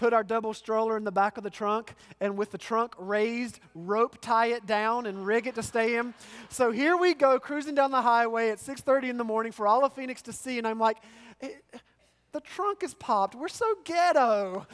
put 0.00 0.14
our 0.14 0.24
double 0.24 0.54
stroller 0.54 0.96
in 0.96 1.04
the 1.04 1.12
back 1.12 1.36
of 1.36 1.44
the 1.44 1.50
trunk, 1.50 1.94
and 2.22 2.38
with 2.38 2.50
the 2.50 2.56
trunk 2.56 2.94
raised, 2.98 3.60
rope 3.74 4.16
tie 4.22 4.46
it 4.46 4.64
down 4.64 5.04
and 5.04 5.26
rig 5.26 5.46
it 5.46 5.54
to 5.54 5.62
stay 5.62 5.96
in. 5.96 6.14
So 6.48 6.70
here 6.70 6.96
we 6.96 7.12
go, 7.12 7.38
cruising 7.38 7.74
down 7.74 7.90
the 7.90 8.00
highway 8.00 8.48
at 8.48 8.58
6:30 8.58 9.10
in 9.10 9.18
the 9.18 9.24
morning 9.24 9.52
for 9.52 9.66
all 9.66 9.84
of 9.84 9.92
Phoenix 9.92 10.22
to 10.22 10.32
see, 10.32 10.56
and 10.56 10.66
I'm 10.66 10.78
like, 10.80 10.96
the 12.32 12.40
trunk 12.40 12.82
is 12.82 12.94
popped. 12.94 13.34
We're 13.34 13.48
so 13.48 13.66
ghetto. 13.84 14.66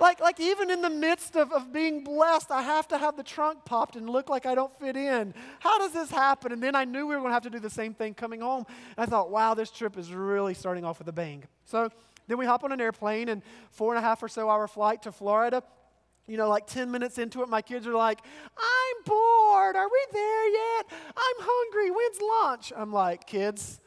like, 0.00 0.18
like 0.20 0.40
even 0.40 0.70
in 0.70 0.80
the 0.80 0.90
midst 0.90 1.36
of, 1.36 1.52
of 1.52 1.70
being 1.70 2.02
blessed, 2.02 2.50
I 2.50 2.62
have 2.62 2.88
to 2.88 2.96
have 2.96 3.18
the 3.18 3.22
trunk 3.22 3.66
popped 3.66 3.96
and 3.96 4.08
look 4.08 4.30
like 4.30 4.46
I 4.46 4.54
don't 4.54 4.72
fit 4.80 4.96
in. 4.96 5.34
How 5.58 5.78
does 5.78 5.92
this 5.92 6.10
happen? 6.10 6.52
And 6.52 6.62
then 6.62 6.74
I 6.74 6.84
knew 6.86 7.06
we 7.06 7.14
were 7.14 7.20
going 7.20 7.30
to 7.30 7.34
have 7.34 7.42
to 7.42 7.50
do 7.50 7.60
the 7.60 7.68
same 7.68 7.92
thing 7.92 8.14
coming 8.14 8.40
home. 8.40 8.64
And 8.96 9.04
I 9.04 9.06
thought, 9.06 9.30
wow, 9.30 9.52
this 9.52 9.70
trip 9.70 9.98
is 9.98 10.10
really 10.14 10.54
starting 10.54 10.86
off 10.86 11.00
with 11.00 11.08
a 11.08 11.12
bang. 11.12 11.44
So 11.66 11.90
then 12.28 12.38
we 12.38 12.46
hop 12.46 12.64
on 12.64 12.72
an 12.72 12.80
airplane 12.80 13.28
and 13.28 13.42
four 13.70 13.94
and 13.94 14.04
a 14.04 14.06
half 14.06 14.22
or 14.22 14.28
so 14.28 14.48
hour 14.48 14.66
flight 14.66 15.02
to 15.02 15.12
Florida. 15.12 15.62
You 16.26 16.36
know, 16.36 16.48
like 16.48 16.66
10 16.66 16.90
minutes 16.90 17.18
into 17.18 17.42
it, 17.42 17.48
my 17.48 17.62
kids 17.62 17.86
are 17.86 17.94
like, 17.94 18.20
I'm 18.56 19.04
bored. 19.04 19.76
Are 19.76 19.88
we 19.88 20.06
there 20.12 20.48
yet? 20.48 20.86
I'm 21.16 21.36
hungry. 21.38 21.90
When's 21.90 22.20
lunch? 22.20 22.72
I'm 22.76 22.92
like, 22.92 23.26
kids, 23.26 23.80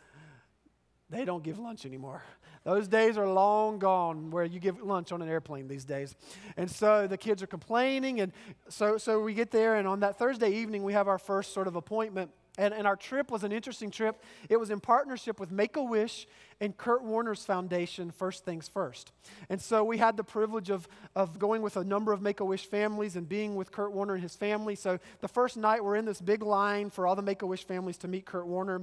they 1.10 1.24
don't 1.24 1.44
give 1.44 1.60
lunch 1.60 1.86
anymore. 1.86 2.24
Those 2.66 2.88
days 2.88 3.16
are 3.18 3.28
long 3.28 3.78
gone 3.78 4.32
where 4.32 4.44
you 4.44 4.60
give 4.60 4.82
lunch 4.82 5.12
on 5.12 5.22
an 5.22 5.30
airplane 5.30 5.68
these 5.68 5.86
days. 5.86 6.16
And 6.58 6.70
so 6.70 7.06
the 7.06 7.18
kids 7.18 7.44
are 7.44 7.48
complaining. 7.48 8.22
And 8.22 8.34
so, 8.70 8.98
so 8.98 9.22
we 9.22 9.36
get 9.36 9.52
there, 9.52 9.76
and 9.76 9.88
on 9.88 10.00
that 10.00 10.18
Thursday 10.18 10.50
evening, 10.50 10.84
we 10.84 10.94
have 10.94 11.08
our 11.08 11.20
first 11.20 11.54
sort 11.54 11.68
of 11.68 11.76
appointment 11.76 12.32
and, 12.58 12.74
and 12.74 12.88
our 12.88 12.96
trip 12.96 13.32
was 13.32 13.44
an 13.44 13.52
interesting 13.52 13.92
trip. 13.92 14.22
It 14.50 14.58
was 14.58 14.70
in 14.70 14.80
partnership 14.80 15.40
with 15.40 15.52
Make 15.52 15.76
a 15.76 15.84
Wish 15.84 16.28
and 16.62 16.76
Kurt 16.76 17.04
Warner's 17.04 17.44
foundation, 17.44 18.12
First 18.12 18.46
Things 18.46 18.68
First. 18.68 19.12
And 19.50 19.62
so 19.62 19.84
we 19.84 19.98
had 19.98 20.16
the 20.16 20.24
privilege 20.24 20.70
of, 20.70 20.88
of 21.16 21.38
going 21.38 21.62
with 21.62 21.76
a 21.76 21.84
number 21.84 22.14
of 22.14 22.22
Make 22.22 22.40
a 22.40 22.46
Wish 22.46 22.66
families 22.66 23.16
and 23.16 23.28
being 23.28 23.56
with 23.56 23.72
Kurt 23.72 23.92
Warner 23.92 24.14
and 24.14 24.24
his 24.24 24.36
family. 24.36 24.76
So 24.76 25.00
the 25.22 25.28
first 25.28 25.58
night, 25.58 25.84
we're 25.84 25.98
in 25.98 26.06
this 26.06 26.22
big 26.22 26.42
line 26.44 26.90
for 26.90 27.06
all 27.06 27.16
the 27.16 27.22
Make 27.22 27.42
a 27.42 27.48
Wish 27.48 27.66
families 27.66 27.98
to 27.98 28.08
meet 28.08 28.26
Kurt 28.26 28.48
Warner. 28.48 28.82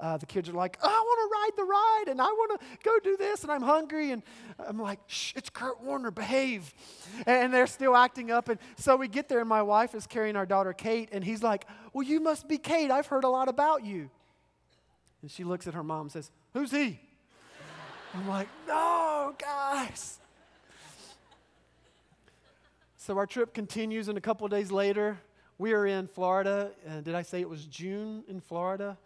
Uh, 0.00 0.16
the 0.16 0.26
kids 0.26 0.48
are 0.48 0.52
like, 0.52 0.78
oh, 0.82 0.88
I 0.88 0.90
want 0.90 1.30
to 1.30 1.34
ride 1.34 1.50
the 1.56 1.64
ride 1.64 2.04
and 2.08 2.20
I 2.20 2.26
want 2.26 2.60
to 2.60 2.66
go 2.84 2.98
do 3.02 3.16
this 3.16 3.42
and 3.42 3.50
I'm 3.50 3.62
hungry. 3.62 4.12
And 4.12 4.22
I'm 4.58 4.80
like, 4.80 5.00
shh, 5.08 5.32
it's 5.34 5.50
Kurt 5.50 5.82
Warner, 5.82 6.10
behave. 6.10 6.72
And 7.26 7.52
they're 7.52 7.66
still 7.66 7.96
acting 7.96 8.30
up. 8.30 8.48
And 8.48 8.60
so 8.76 8.96
we 8.96 9.08
get 9.08 9.28
there 9.28 9.40
and 9.40 9.48
my 9.48 9.62
wife 9.62 9.94
is 9.94 10.06
carrying 10.06 10.36
our 10.36 10.46
daughter 10.46 10.72
Kate 10.72 11.08
and 11.10 11.24
he's 11.24 11.42
like, 11.42 11.66
Well, 11.92 12.06
you 12.06 12.20
must 12.20 12.46
be 12.46 12.58
Kate. 12.58 12.90
I've 12.90 13.08
heard 13.08 13.24
a 13.24 13.28
lot 13.28 13.48
about 13.48 13.84
you. 13.84 14.08
And 15.22 15.30
she 15.30 15.42
looks 15.42 15.66
at 15.66 15.74
her 15.74 15.82
mom 15.82 16.02
and 16.02 16.12
says, 16.12 16.30
Who's 16.54 16.70
he? 16.70 17.00
I'm 18.14 18.28
like, 18.28 18.48
No, 18.68 19.34
guys. 19.36 20.20
So 22.96 23.16
our 23.16 23.26
trip 23.26 23.54
continues, 23.54 24.08
and 24.08 24.18
a 24.18 24.20
couple 24.20 24.46
days 24.48 24.70
later, 24.70 25.18
we 25.56 25.72
are 25.72 25.86
in 25.86 26.06
Florida. 26.06 26.70
And 26.86 27.04
did 27.04 27.14
I 27.14 27.22
say 27.22 27.40
it 27.40 27.48
was 27.48 27.64
June 27.64 28.22
in 28.28 28.40
Florida? 28.40 28.98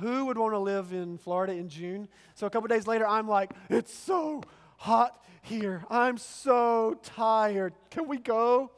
Who 0.00 0.26
would 0.26 0.38
want 0.38 0.54
to 0.54 0.58
live 0.58 0.92
in 0.92 1.18
Florida 1.18 1.52
in 1.54 1.68
June? 1.68 2.08
So 2.34 2.46
a 2.46 2.50
couple 2.50 2.68
days 2.68 2.86
later, 2.86 3.06
I'm 3.06 3.28
like, 3.28 3.50
it's 3.68 3.92
so 3.92 4.42
hot 4.76 5.20
here. 5.42 5.84
I'm 5.90 6.18
so 6.18 6.98
tired. 7.02 7.74
Can 7.90 8.08
we 8.08 8.18
go? 8.18 8.70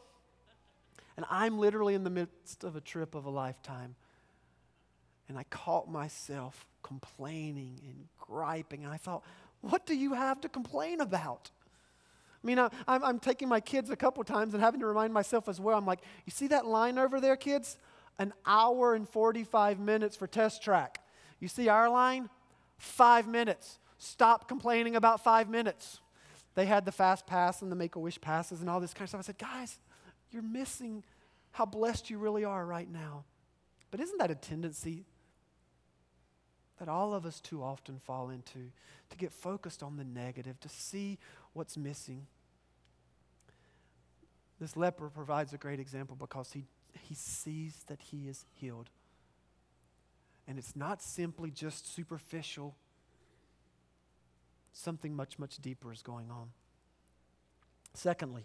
And 1.16 1.26
I'm 1.30 1.58
literally 1.58 1.94
in 1.94 2.04
the 2.04 2.10
midst 2.10 2.64
of 2.64 2.74
a 2.74 2.80
trip 2.80 3.14
of 3.14 3.26
a 3.26 3.30
lifetime. 3.30 3.94
And 5.28 5.38
I 5.38 5.44
caught 5.44 5.90
myself 5.90 6.66
complaining 6.82 7.80
and 7.84 8.06
griping. 8.18 8.84
And 8.84 8.92
I 8.92 8.96
thought, 8.96 9.22
what 9.60 9.86
do 9.86 9.94
you 9.94 10.14
have 10.14 10.40
to 10.42 10.48
complain 10.48 11.00
about? 11.00 11.50
I 12.42 12.46
mean, 12.46 12.58
I, 12.58 12.68
I'm 12.86 13.18
taking 13.18 13.48
my 13.48 13.60
kids 13.60 13.88
a 13.88 13.96
couple 13.96 14.22
times 14.24 14.52
and 14.52 14.62
having 14.62 14.80
to 14.80 14.86
remind 14.86 15.14
myself 15.14 15.48
as 15.48 15.60
well. 15.60 15.78
I'm 15.78 15.86
like, 15.86 16.00
you 16.26 16.30
see 16.30 16.48
that 16.48 16.66
line 16.66 16.98
over 16.98 17.20
there, 17.20 17.36
kids? 17.36 17.78
An 18.18 18.32
hour 18.46 18.94
and 18.94 19.08
45 19.08 19.78
minutes 19.80 20.16
for 20.16 20.26
test 20.26 20.62
track. 20.62 21.00
You 21.40 21.48
see 21.48 21.68
our 21.68 21.88
line? 21.88 22.28
Five 22.78 23.26
minutes. 23.26 23.78
Stop 23.98 24.48
complaining 24.48 24.96
about 24.96 25.22
five 25.22 25.48
minutes. 25.48 26.00
They 26.54 26.66
had 26.66 26.84
the 26.84 26.92
fast 26.92 27.26
pass 27.26 27.62
and 27.62 27.70
the 27.70 27.76
make 27.76 27.96
a 27.96 27.98
wish 27.98 28.20
passes 28.20 28.60
and 28.60 28.70
all 28.70 28.80
this 28.80 28.94
kind 28.94 29.02
of 29.02 29.08
stuff. 29.08 29.20
I 29.20 29.22
said, 29.22 29.38
guys, 29.38 29.78
you're 30.30 30.42
missing 30.42 31.02
how 31.52 31.64
blessed 31.64 32.10
you 32.10 32.18
really 32.18 32.44
are 32.44 32.64
right 32.64 32.90
now. 32.90 33.24
But 33.90 34.00
isn't 34.00 34.18
that 34.18 34.30
a 34.30 34.34
tendency 34.34 35.04
that 36.78 36.88
all 36.88 37.14
of 37.14 37.24
us 37.24 37.40
too 37.40 37.62
often 37.62 37.98
fall 37.98 38.30
into? 38.30 38.70
To 39.10 39.16
get 39.16 39.32
focused 39.32 39.82
on 39.82 39.96
the 39.96 40.04
negative, 40.04 40.58
to 40.60 40.68
see 40.68 41.18
what's 41.52 41.76
missing. 41.76 42.26
This 44.60 44.76
leper 44.76 45.08
provides 45.08 45.52
a 45.52 45.58
great 45.58 45.78
example 45.78 46.16
because 46.16 46.52
he, 46.52 46.64
he 47.02 47.14
sees 47.14 47.84
that 47.88 48.00
he 48.00 48.28
is 48.28 48.44
healed. 48.52 48.90
And 50.46 50.58
it's 50.58 50.76
not 50.76 51.02
simply 51.02 51.50
just 51.50 51.94
superficial, 51.94 52.74
something 54.72 55.14
much, 55.14 55.38
much 55.38 55.58
deeper 55.58 55.92
is 55.92 56.02
going 56.02 56.30
on. 56.30 56.50
Secondly, 57.94 58.44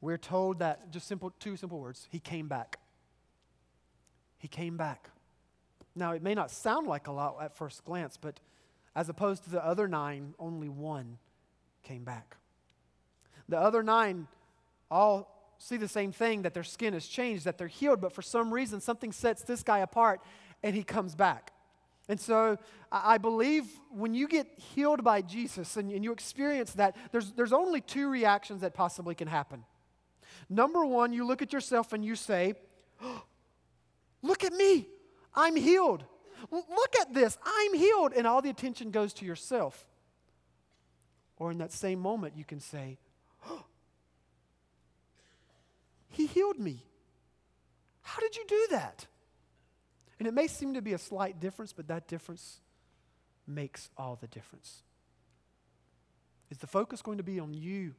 we're 0.00 0.18
told 0.18 0.58
that 0.58 0.90
just 0.90 1.06
simple 1.06 1.32
two 1.38 1.56
simple 1.56 1.80
words, 1.80 2.08
he 2.10 2.18
came 2.18 2.48
back. 2.48 2.78
He 4.38 4.48
came 4.48 4.76
back. 4.76 5.08
Now, 5.94 6.12
it 6.12 6.22
may 6.22 6.34
not 6.34 6.50
sound 6.50 6.86
like 6.86 7.06
a 7.06 7.12
lot 7.12 7.36
at 7.40 7.54
first 7.54 7.84
glance, 7.84 8.16
but 8.16 8.40
as 8.96 9.08
opposed 9.08 9.44
to 9.44 9.50
the 9.50 9.64
other 9.64 9.86
nine, 9.86 10.34
only 10.38 10.68
one 10.68 11.18
came 11.82 12.04
back. 12.04 12.36
The 13.48 13.58
other 13.58 13.82
nine 13.82 14.26
all 14.90 15.31
see 15.62 15.76
the 15.76 15.88
same 15.88 16.10
thing 16.10 16.42
that 16.42 16.54
their 16.54 16.64
skin 16.64 16.92
has 16.92 17.06
changed, 17.06 17.44
that 17.44 17.56
they're 17.56 17.68
healed, 17.68 18.00
but 18.00 18.12
for 18.12 18.22
some 18.22 18.52
reason, 18.52 18.80
something 18.80 19.12
sets 19.12 19.42
this 19.42 19.62
guy 19.62 19.78
apart 19.78 20.20
and 20.62 20.74
he 20.74 20.82
comes 20.82 21.14
back. 21.14 21.52
And 22.08 22.20
so 22.20 22.58
I 22.90 23.16
believe 23.18 23.66
when 23.90 24.12
you 24.12 24.26
get 24.26 24.48
healed 24.74 25.04
by 25.04 25.22
Jesus 25.22 25.76
and, 25.76 25.90
you 25.90 26.12
experience 26.12 26.72
that, 26.72 26.96
there's, 27.12 27.30
there's 27.32 27.52
only 27.52 27.80
two 27.80 28.10
reactions 28.10 28.62
that 28.62 28.74
possibly 28.74 29.14
can 29.14 29.28
happen. 29.28 29.64
Number 30.50 30.84
one, 30.84 31.12
you 31.12 31.24
look 31.24 31.42
at 31.42 31.52
yourself 31.52 31.92
and 31.92 32.04
you 32.04 32.16
say, 32.16 32.54
oh, 33.02 33.22
Look 34.24 34.44
at 34.44 34.52
me, 34.52 34.86
I'm 35.34 35.56
healed. 35.56 36.04
Look 36.50 36.94
at 37.00 37.12
this, 37.12 37.36
I'm 37.44 37.74
healed. 37.74 38.12
And 38.14 38.24
all 38.24 38.40
the 38.40 38.50
attention 38.50 38.92
goes 38.92 39.12
to 39.14 39.24
yourself. 39.24 39.88
Or 41.38 41.50
in 41.50 41.58
that 41.58 41.72
same 41.72 41.98
moment, 41.98 42.34
you 42.36 42.44
can 42.44 42.60
say, 42.60 42.98
oh, 43.50 43.64
He 46.12 46.26
healed 46.26 46.58
me. 46.58 46.86
How 48.02 48.20
did 48.20 48.36
you 48.36 48.44
do 48.46 48.66
that? 48.70 49.06
And 50.18 50.28
it 50.28 50.34
may 50.34 50.46
seem 50.46 50.74
to 50.74 50.82
be 50.82 50.92
a 50.92 50.98
slight 50.98 51.40
difference, 51.40 51.72
but 51.72 51.88
that 51.88 52.06
difference 52.06 52.60
makes 53.46 53.90
all 53.96 54.16
the 54.20 54.28
difference. 54.28 54.82
Is 56.50 56.58
the 56.58 56.66
focus 56.66 57.02
going 57.02 57.18
to 57.18 57.24
be 57.24 57.40
on 57.40 57.54
you 57.54 57.94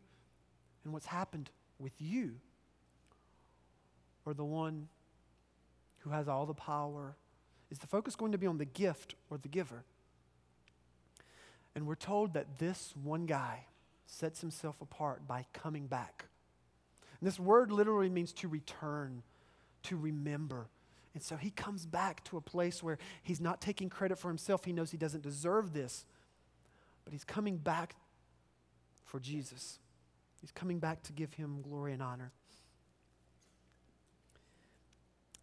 and 0.83 0.93
what's 0.93 1.07
happened 1.07 1.49
with 1.79 1.93
you? 1.99 2.35
Or 4.25 4.33
the 4.33 4.45
one 4.45 4.87
who 5.99 6.11
has 6.11 6.27
all 6.27 6.45
the 6.45 6.53
power? 6.53 7.15
Is 7.71 7.79
the 7.79 7.87
focus 7.87 8.15
going 8.15 8.31
to 8.31 8.37
be 8.37 8.47
on 8.47 8.57
the 8.57 8.65
gift 8.65 9.15
or 9.29 9.37
the 9.37 9.47
giver? 9.47 9.83
And 11.75 11.87
we're 11.87 11.95
told 11.95 12.35
that 12.35 12.59
this 12.59 12.93
one 13.01 13.25
guy 13.25 13.65
sets 14.05 14.41
himself 14.41 14.79
apart 14.81 15.27
by 15.27 15.45
coming 15.51 15.87
back. 15.87 16.25
And 17.23 17.27
this 17.29 17.39
word 17.39 17.71
literally 17.71 18.09
means 18.09 18.33
to 18.33 18.49
return, 18.49 19.23
to 19.83 19.95
remember. 19.95 20.67
And 21.13 21.23
so 21.23 21.37
he 21.37 21.51
comes 21.51 21.85
back 21.85 22.21
to 22.25 22.35
a 22.35 22.41
place 22.41 22.83
where 22.83 22.97
he's 23.21 23.39
not 23.39 23.61
taking 23.61 23.89
credit 23.89 24.17
for 24.17 24.27
himself. 24.27 24.65
He 24.65 24.73
knows 24.73 24.91
he 24.91 24.97
doesn't 24.97 25.23
deserve 25.23 25.71
this, 25.71 26.03
but 27.05 27.13
he's 27.13 27.23
coming 27.23 27.55
back 27.55 27.95
for 29.05 29.21
Jesus. 29.21 29.79
He's 30.41 30.51
coming 30.51 30.79
back 30.79 31.01
to 31.03 31.13
give 31.13 31.35
him 31.35 31.61
glory 31.61 31.93
and 31.93 32.03
honor. 32.03 32.33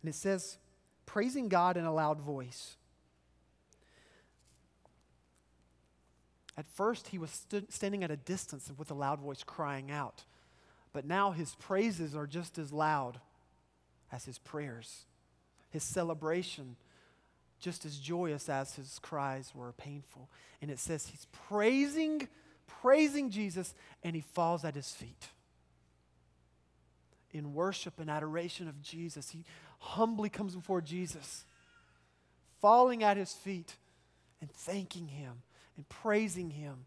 And 0.03 0.11
it 0.11 0.15
says, 0.15 0.59
praising 1.07 1.49
God 1.49 1.79
in 1.79 1.87
a 1.87 1.95
loud 1.95 2.21
voice. 2.21 2.77
At 6.59 6.67
first, 6.69 7.09
he 7.09 7.17
was 7.17 7.31
st- 7.31 7.73
standing 7.73 8.05
at 8.05 8.11
a 8.11 8.19
distance 8.19 8.71
with 8.77 8.91
a 8.91 8.95
loud 8.95 9.21
voice 9.21 9.43
crying 9.43 9.91
out. 9.91 10.25
But 10.93 11.05
now 11.05 11.31
his 11.31 11.55
praises 11.57 12.15
are 12.15 12.27
just 12.27 12.59
as 12.59 12.73
loud 12.73 13.21
as 14.11 14.25
his 14.25 14.39
prayers. 14.39 15.05
His 15.71 15.85
celebration, 15.85 16.77
just 17.61 17.85
as 17.85 17.97
joyous 17.97 18.49
as 18.49 18.75
his 18.75 18.99
cries 19.01 19.53
were 19.55 19.73
painful. 19.73 20.29
And 20.61 20.71
it 20.71 20.79
says 20.79 21.07
he's 21.07 21.27
praising, 21.49 22.29
praising 22.67 23.31
Jesus, 23.31 23.75
and 24.03 24.17
he 24.17 24.23
falls 24.23 24.65
at 24.65 24.75
his 24.75 24.91
feet. 24.91 25.29
In 27.33 27.55
worship 27.55 28.01
and 28.01 28.11
adoration 28.11 28.67
of 28.67 28.83
Jesus, 28.83 29.31
he 29.31 29.45
humbly 29.79 30.29
comes 30.29 30.57
before 30.57 30.81
Jesus, 30.81 31.45
falling 32.61 33.05
at 33.05 33.17
his 33.17 33.33
feet 33.33 33.77
and 34.41 34.51
thanking 34.51 35.07
him 35.07 35.43
and 35.81 35.89
praising 35.89 36.51
Him. 36.51 36.85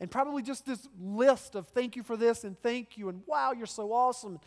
And 0.00 0.10
probably 0.10 0.42
just 0.42 0.66
this 0.66 0.88
list 1.00 1.54
of 1.54 1.68
thank 1.68 1.96
you 1.96 2.02
for 2.02 2.16
this 2.16 2.44
and 2.44 2.60
thank 2.60 2.98
you 2.98 3.08
and 3.08 3.22
wow, 3.26 3.52
you're 3.52 3.66
so 3.66 3.92
awesome. 3.92 4.40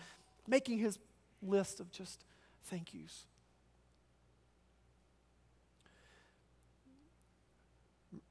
Making 0.47 0.79
his 0.79 0.99
list 1.41 1.79
of 1.79 1.91
just 1.91 2.23
thank 2.63 2.93
yous. 2.93 3.25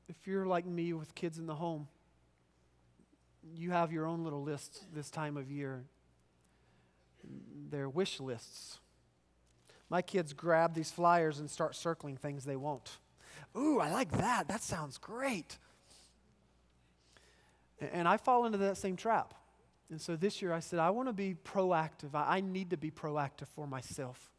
If 0.09 0.27
you're 0.27 0.47
like 0.47 0.67
me 0.67 0.93
with 0.93 1.15
kids 1.15 1.39
in 1.39 1.47
the 1.47 1.55
home, 1.55 1.89
you 3.55 3.71
have 3.71 3.93
your 3.93 4.07
own 4.07 4.25
little 4.25 4.43
lists 4.43 4.85
this 4.93 5.11
time 5.11 5.37
of 5.37 5.51
year. 5.51 5.85
They're 7.71 7.89
wish 7.89 8.21
lists. 8.21 8.79
My 9.89 10.03
kids 10.03 10.33
grab 10.33 10.75
these 10.75 10.91
flyers 10.91 11.39
and 11.39 11.49
start 11.49 11.77
circling 11.77 12.17
things 12.17 12.45
they 12.45 12.57
want. 12.57 12.99
Ooh, 13.57 13.81
I 13.81 13.91
like 13.91 14.13
that. 14.13 14.49
That 14.49 14.63
sounds 14.63 14.99
great. 14.99 15.59
And 17.81 18.09
I 18.09 18.17
fall 18.17 18.47
into 18.47 18.59
that 18.59 18.77
same 18.77 18.97
trap. 18.97 19.35
And 19.91 20.01
so 20.01 20.17
this 20.17 20.43
year 20.43 20.53
I 20.53 20.61
said, 20.61 20.79
I 20.79 20.91
want 20.91 21.09
to 21.09 21.13
be 21.13 21.35
proactive. 21.35 22.11
I 22.15 22.41
need 22.41 22.71
to 22.71 22.77
be 22.77 22.91
proactive 22.91 23.49
for 23.55 23.67
myself. 23.67 24.31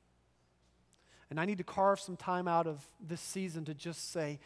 And 1.30 1.40
I 1.40 1.46
need 1.46 1.58
to 1.58 1.64
carve 1.64 2.00
some 2.00 2.16
time 2.16 2.48
out 2.48 2.68
of 2.68 2.86
this 3.06 3.22
season 3.22 3.66
to 3.66 3.74
just 3.74 4.12
say, 4.12 4.40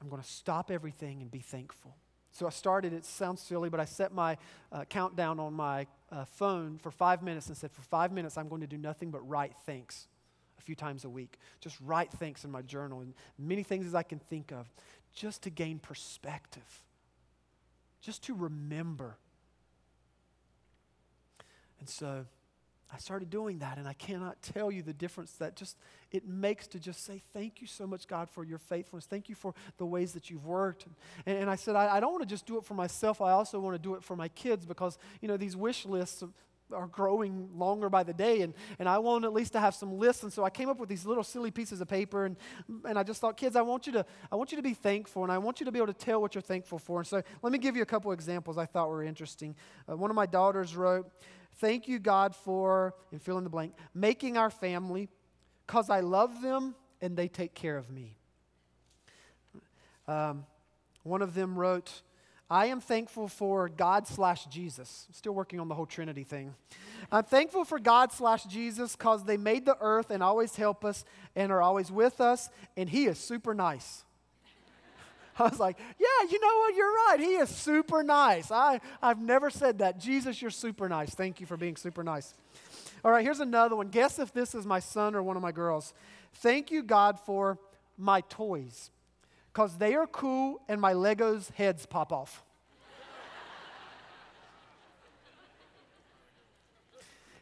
I'm 0.00 0.08
going 0.08 0.22
to 0.22 0.28
stop 0.28 0.70
everything 0.70 1.20
and 1.22 1.30
be 1.30 1.40
thankful. 1.40 1.96
So 2.32 2.46
I 2.46 2.50
started, 2.50 2.92
it 2.92 3.04
sounds 3.04 3.40
silly, 3.40 3.70
but 3.70 3.80
I 3.80 3.84
set 3.84 4.12
my 4.12 4.36
uh, 4.70 4.84
countdown 4.84 5.40
on 5.40 5.52
my 5.52 5.86
uh, 6.12 6.24
phone 6.24 6.78
for 6.78 6.90
five 6.90 7.22
minutes 7.22 7.48
and 7.48 7.56
said, 7.56 7.72
For 7.72 7.82
five 7.82 8.12
minutes, 8.12 8.38
I'm 8.38 8.48
going 8.48 8.60
to 8.60 8.66
do 8.66 8.78
nothing 8.78 9.10
but 9.10 9.28
write 9.28 9.52
thanks 9.66 10.06
a 10.58 10.62
few 10.62 10.74
times 10.74 11.04
a 11.04 11.10
week. 11.10 11.38
Just 11.60 11.76
write 11.80 12.12
thanks 12.12 12.44
in 12.44 12.50
my 12.50 12.62
journal 12.62 13.00
and 13.00 13.14
many 13.38 13.62
things 13.62 13.86
as 13.86 13.94
I 13.94 14.02
can 14.02 14.18
think 14.18 14.52
of, 14.52 14.70
just 15.12 15.42
to 15.42 15.50
gain 15.50 15.78
perspective, 15.80 16.84
just 18.00 18.24
to 18.24 18.34
remember. 18.34 19.16
And 21.78 21.88
so 21.88 22.26
I 22.92 22.98
started 22.98 23.30
doing 23.30 23.60
that, 23.60 23.78
and 23.78 23.86
I 23.86 23.92
cannot 23.92 24.42
tell 24.42 24.70
you 24.70 24.82
the 24.82 24.92
difference 24.92 25.32
that 25.34 25.54
just 25.54 25.76
it 26.10 26.26
makes 26.26 26.66
to 26.68 26.80
just 26.80 27.04
say, 27.04 27.22
Thank 27.32 27.60
you 27.60 27.66
so 27.66 27.86
much, 27.86 28.08
God, 28.08 28.28
for 28.28 28.42
your 28.42 28.58
faithfulness. 28.58 29.06
Thank 29.06 29.28
you 29.28 29.34
for 29.34 29.54
the 29.78 29.86
ways 29.86 30.12
that 30.12 30.28
you've 30.28 30.44
worked. 30.44 30.86
And, 31.24 31.38
and 31.38 31.50
I 31.50 31.54
said, 31.54 31.76
I, 31.76 31.96
I 31.96 32.00
don't 32.00 32.10
want 32.10 32.22
to 32.22 32.28
just 32.28 32.46
do 32.46 32.58
it 32.58 32.64
for 32.64 32.74
myself. 32.74 33.20
I 33.20 33.30
also 33.30 33.60
want 33.60 33.74
to 33.74 33.78
do 33.78 33.94
it 33.94 34.02
for 34.02 34.16
my 34.16 34.28
kids 34.28 34.66
because, 34.66 34.98
you 35.20 35.28
know, 35.28 35.36
these 35.36 35.56
wish 35.56 35.86
lists 35.86 36.24
are 36.72 36.86
growing 36.86 37.48
longer 37.54 37.88
by 37.88 38.02
the 38.02 38.12
day, 38.12 38.42
and, 38.42 38.54
and 38.78 38.88
I 38.88 38.98
want 38.98 39.24
at 39.24 39.32
least 39.32 39.52
to 39.52 39.60
have 39.60 39.74
some 39.74 39.98
lists. 39.98 40.22
And 40.22 40.32
so 40.32 40.44
I 40.44 40.50
came 40.50 40.68
up 40.68 40.78
with 40.78 40.88
these 40.88 41.06
little 41.06 41.24
silly 41.24 41.50
pieces 41.50 41.80
of 41.80 41.88
paper, 41.88 42.24
and, 42.26 42.36
and 42.84 42.98
I 42.98 43.02
just 43.02 43.20
thought, 43.20 43.36
kids, 43.36 43.56
I 43.56 43.62
want 43.62 43.86
you 43.86 43.92
to 43.94 44.06
I 44.30 44.36
want 44.36 44.52
you 44.52 44.56
to 44.56 44.62
be 44.62 44.74
thankful, 44.74 45.22
and 45.22 45.32
I 45.32 45.38
want 45.38 45.60
you 45.60 45.66
to 45.66 45.72
be 45.72 45.78
able 45.78 45.92
to 45.92 45.92
tell 45.92 46.20
what 46.20 46.34
you're 46.34 46.42
thankful 46.42 46.78
for. 46.78 47.00
And 47.00 47.06
so 47.06 47.22
let 47.42 47.52
me 47.52 47.58
give 47.58 47.76
you 47.76 47.82
a 47.82 47.86
couple 47.86 48.12
examples 48.12 48.58
I 48.58 48.66
thought 48.66 48.88
were 48.88 49.02
interesting. 49.02 49.56
Uh, 49.88 49.96
one 49.96 50.10
of 50.10 50.16
my 50.16 50.26
daughters 50.26 50.76
wrote, 50.76 51.10
"Thank 51.54 51.88
you, 51.88 51.98
God, 51.98 52.34
for 52.34 52.94
and 53.12 53.20
fill 53.20 53.38
in 53.38 53.44
the 53.44 53.50
blank, 53.50 53.74
making 53.94 54.36
our 54.36 54.50
family, 54.50 55.08
cause 55.66 55.90
I 55.90 56.00
love 56.00 56.42
them 56.42 56.74
and 57.00 57.16
they 57.16 57.28
take 57.28 57.54
care 57.54 57.76
of 57.76 57.90
me." 57.90 58.16
Um, 60.06 60.46
one 61.02 61.22
of 61.22 61.34
them 61.34 61.58
wrote. 61.58 62.02
I 62.50 62.66
am 62.66 62.80
thankful 62.80 63.28
for 63.28 63.68
God 63.68 64.08
slash 64.08 64.46
Jesus. 64.46 65.06
Still 65.12 65.32
working 65.32 65.60
on 65.60 65.68
the 65.68 65.74
whole 65.76 65.86
Trinity 65.86 66.24
thing. 66.24 66.54
I'm 67.12 67.22
thankful 67.22 67.64
for 67.64 67.78
God 67.78 68.12
slash 68.12 68.44
Jesus 68.44 68.96
because 68.96 69.24
they 69.24 69.36
made 69.36 69.64
the 69.64 69.76
earth 69.80 70.10
and 70.10 70.20
always 70.20 70.56
help 70.56 70.84
us 70.84 71.04
and 71.36 71.52
are 71.52 71.62
always 71.62 71.92
with 71.92 72.20
us, 72.20 72.50
and 72.76 72.90
He 72.90 73.06
is 73.06 73.18
super 73.18 73.54
nice. 73.54 74.04
I 75.38 75.44
was 75.44 75.60
like, 75.60 75.78
yeah, 76.00 76.28
you 76.28 76.40
know 76.40 76.58
what? 76.58 76.74
You're 76.74 76.92
right. 76.92 77.16
He 77.20 77.34
is 77.36 77.48
super 77.48 78.02
nice. 78.02 78.50
I, 78.50 78.80
I've 79.00 79.20
never 79.20 79.48
said 79.48 79.78
that. 79.78 80.00
Jesus, 80.00 80.42
you're 80.42 80.50
super 80.50 80.88
nice. 80.88 81.14
Thank 81.14 81.38
you 81.38 81.46
for 81.46 81.56
being 81.56 81.76
super 81.76 82.02
nice. 82.02 82.34
All 83.04 83.12
right, 83.12 83.24
here's 83.24 83.40
another 83.40 83.76
one. 83.76 83.88
Guess 83.88 84.18
if 84.18 84.32
this 84.32 84.56
is 84.56 84.66
my 84.66 84.80
son 84.80 85.14
or 85.14 85.22
one 85.22 85.36
of 85.36 85.42
my 85.42 85.52
girls. 85.52 85.94
Thank 86.34 86.72
you, 86.72 86.82
God, 86.82 87.20
for 87.20 87.58
my 87.96 88.22
toys 88.22 88.90
because 89.52 89.78
they 89.78 89.94
are 89.94 90.06
cool 90.06 90.60
and 90.68 90.80
my 90.80 90.92
Legos 90.92 91.52
heads 91.54 91.86
pop 91.86 92.12
off. 92.12 92.42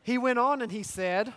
he 0.02 0.16
went 0.16 0.38
on 0.38 0.62
and 0.62 0.72
he 0.72 0.82
said, 0.82 1.32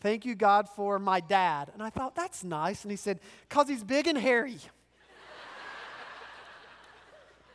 Thank 0.00 0.24
you, 0.24 0.34
God, 0.34 0.68
for 0.68 0.98
my 0.98 1.20
dad. 1.20 1.70
And 1.72 1.82
I 1.82 1.90
thought, 1.90 2.14
that's 2.14 2.44
nice. 2.44 2.84
And 2.84 2.90
he 2.90 2.96
said, 2.96 3.18
Because 3.48 3.68
he's 3.68 3.82
big 3.82 4.06
and 4.06 4.16
hairy. 4.16 4.58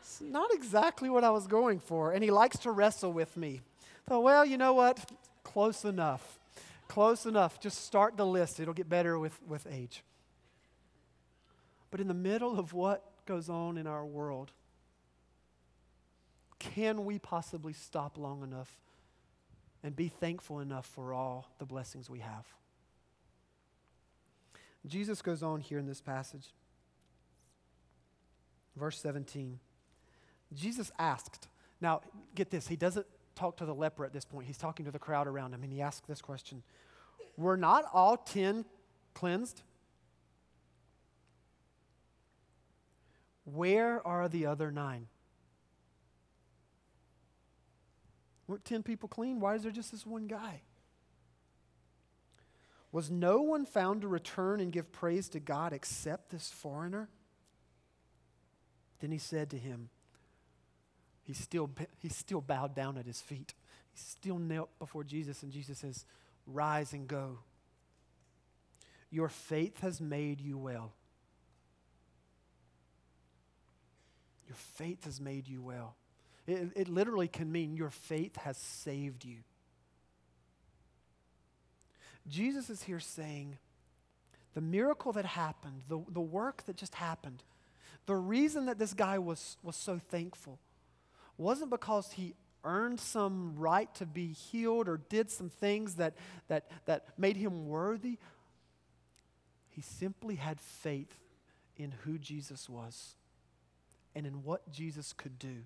it's 0.02 0.22
not 0.22 0.52
exactly 0.54 1.10
what 1.10 1.24
I 1.24 1.30
was 1.30 1.48
going 1.48 1.80
for. 1.80 2.12
And 2.12 2.24
he 2.24 2.32
likes 2.32 2.58
to 2.60 2.72
wrestle 2.72 3.14
with 3.14 3.38
me. 3.38 3.62
Thought, 4.08 4.24
well, 4.24 4.46
you 4.46 4.58
know 4.58 4.74
what? 4.74 5.12
Close 5.44 5.86
enough. 5.86 6.40
Close 6.88 7.26
enough. 7.26 7.60
Just 7.60 7.86
start 7.86 8.18
the 8.18 8.26
list. 8.26 8.60
It'll 8.60 8.74
get 8.74 8.90
better 8.90 9.18
with, 9.18 9.40
with 9.48 9.66
age. 9.72 10.04
But 11.92 12.00
in 12.00 12.08
the 12.08 12.14
middle 12.14 12.58
of 12.58 12.74
what 12.74 13.04
goes 13.26 13.50
on 13.50 13.78
in 13.78 13.86
our 13.86 14.06
world, 14.06 14.52
can 16.58 17.06
we 17.06 17.20
possibly 17.20 17.74
stop 17.74 18.18
long 18.18 18.44
enough 18.44 18.80
and 19.84 19.96
be 19.96 20.08
thankful 20.08 20.60
enough 20.60 20.86
for 20.86 21.14
all 21.14 21.52
the 21.60 21.66
blessings 21.66 22.10
we 22.10 22.20
have? 22.20 22.46
Jesus 24.88 25.22
goes 25.22 25.44
on 25.44 25.60
here 25.60 25.78
in 25.78 25.86
this 25.86 26.02
passage. 26.02 26.54
Verse 28.76 29.00
17. 29.00 29.60
Jesus 30.54 30.92
asked, 30.98 31.48
now 31.82 32.02
get 32.36 32.50
this, 32.50 32.68
he 32.68 32.76
doesn't 32.76 33.06
talk 33.36 33.58
to 33.58 33.66
the 33.66 33.76
leper 33.76 34.06
at 34.06 34.14
this 34.14 34.26
point. 34.26 34.48
He's 34.48 34.58
talking 34.58 34.86
to 34.86 34.92
the 34.92 35.00
crowd 35.00 35.28
around 35.28 35.54
him, 35.54 35.64
and 35.64 35.72
he 35.72 35.82
asks 35.82 36.06
this 36.08 36.22
question 36.22 36.64
Were 37.38 37.58
not 37.58 37.86
all 37.94 38.18
ten 38.18 38.66
cleansed? 39.14 39.62
Where 43.54 44.06
are 44.06 44.30
the 44.30 44.46
other 44.46 44.72
nine? 44.72 45.08
Weren't 48.48 48.66
10 48.66 48.84
people 48.84 49.10
clean? 49.10 49.40
Why 49.40 49.56
is 49.56 49.64
there 49.64 49.72
just 49.72 49.92
this 49.92 50.06
one 50.06 50.28
guy? 50.28 50.62
Was 52.92 53.10
no 53.10 53.42
one 53.42 53.66
found 53.66 54.02
to 54.02 54.08
return 54.08 54.60
and 54.60 54.72
give 54.72 54.92
praise 54.92 55.30
to 55.30 55.40
God 55.40 55.72
except 55.72 56.30
this 56.30 56.50
foreigner? 56.50 57.10
Then 59.00 59.12
he 59.12 59.18
said 59.18 59.50
to 59.52 59.58
him, 59.58 59.90
he 61.24 61.34
still, 61.34 61.70
he 62.00 62.10
still 62.10 62.42
bowed 62.42 62.76
down 62.76 62.98
at 62.98 63.06
his 63.06 63.22
feet. 63.22 63.54
He 63.94 64.00
still 64.00 64.38
knelt 64.38 64.70
before 64.80 65.04
Jesus, 65.04 65.44
and 65.44 65.52
Jesus 65.52 65.80
says, 65.80 66.06
Rise 66.46 66.94
and 66.94 67.08
go. 67.08 67.40
Your 69.10 69.30
faith 69.30 69.82
has 69.82 70.02
made 70.02 70.42
you 70.42 70.58
well. 70.58 70.94
Your 74.52 74.58
faith 74.58 75.06
has 75.06 75.22
made 75.22 75.48
you 75.48 75.62
well. 75.62 75.96
It, 76.46 76.74
it 76.76 76.90
literally 76.90 77.30
can 77.30 77.50
mean 77.50 77.78
your 77.78 77.90
faith 77.90 78.36
has 78.36 78.58
saved 78.58 79.24
you. 79.24 79.38
Jesus 82.28 82.70
is 82.70 82.84
here 82.84 83.00
saying 83.00 83.58
the 84.54 84.60
miracle 84.60 85.14
that 85.14 85.24
happened, 85.24 85.84
the, 85.88 86.04
the 86.10 86.20
work 86.20 86.66
that 86.66 86.76
just 86.76 86.96
happened, 86.96 87.44
the 88.08 88.16
reason 88.16 88.66
that 88.66 88.78
this 88.78 88.94
guy 88.94 89.20
was, 89.20 89.56
was 89.64 89.78
so 89.78 90.02
thankful 90.10 90.60
wasn't 91.38 91.70
because 91.70 92.12
he 92.12 92.36
earned 92.66 93.00
some 93.00 93.56
right 93.56 93.96
to 93.96 94.06
be 94.06 94.34
healed 94.34 94.90
or 94.90 95.00
did 95.08 95.32
some 95.32 95.48
things 95.48 95.96
that, 95.96 96.16
that, 96.50 96.70
that 96.88 97.06
made 97.18 97.38
him 97.38 97.70
worthy. 97.70 98.18
He 99.70 99.82
simply 99.82 100.36
had 100.36 100.60
faith 100.60 101.16
in 101.78 101.94
who 102.04 102.18
Jesus 102.18 102.68
was 102.68 103.16
and 104.16 104.26
in 104.26 104.44
what 104.44 104.70
Jesus 104.72 105.14
could 105.14 105.40
do. 105.40 105.64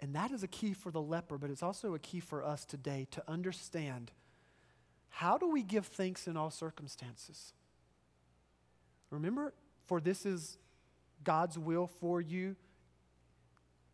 And 0.00 0.14
that 0.14 0.30
is 0.30 0.42
a 0.42 0.48
key 0.48 0.74
for 0.74 0.90
the 0.90 1.02
leper, 1.02 1.38
but 1.38 1.50
it's 1.50 1.62
also 1.62 1.94
a 1.94 1.98
key 1.98 2.20
for 2.20 2.44
us 2.44 2.64
today 2.64 3.06
to 3.10 3.22
understand 3.28 4.12
how 5.10 5.36
do 5.36 5.48
we 5.48 5.62
give 5.62 5.86
thanks 5.86 6.28
in 6.28 6.36
all 6.36 6.50
circumstances? 6.50 7.52
Remember, 9.10 9.52
for 9.86 10.00
this 10.00 10.24
is 10.24 10.58
God's 11.24 11.58
will 11.58 11.86
for 11.86 12.20
you. 12.20 12.54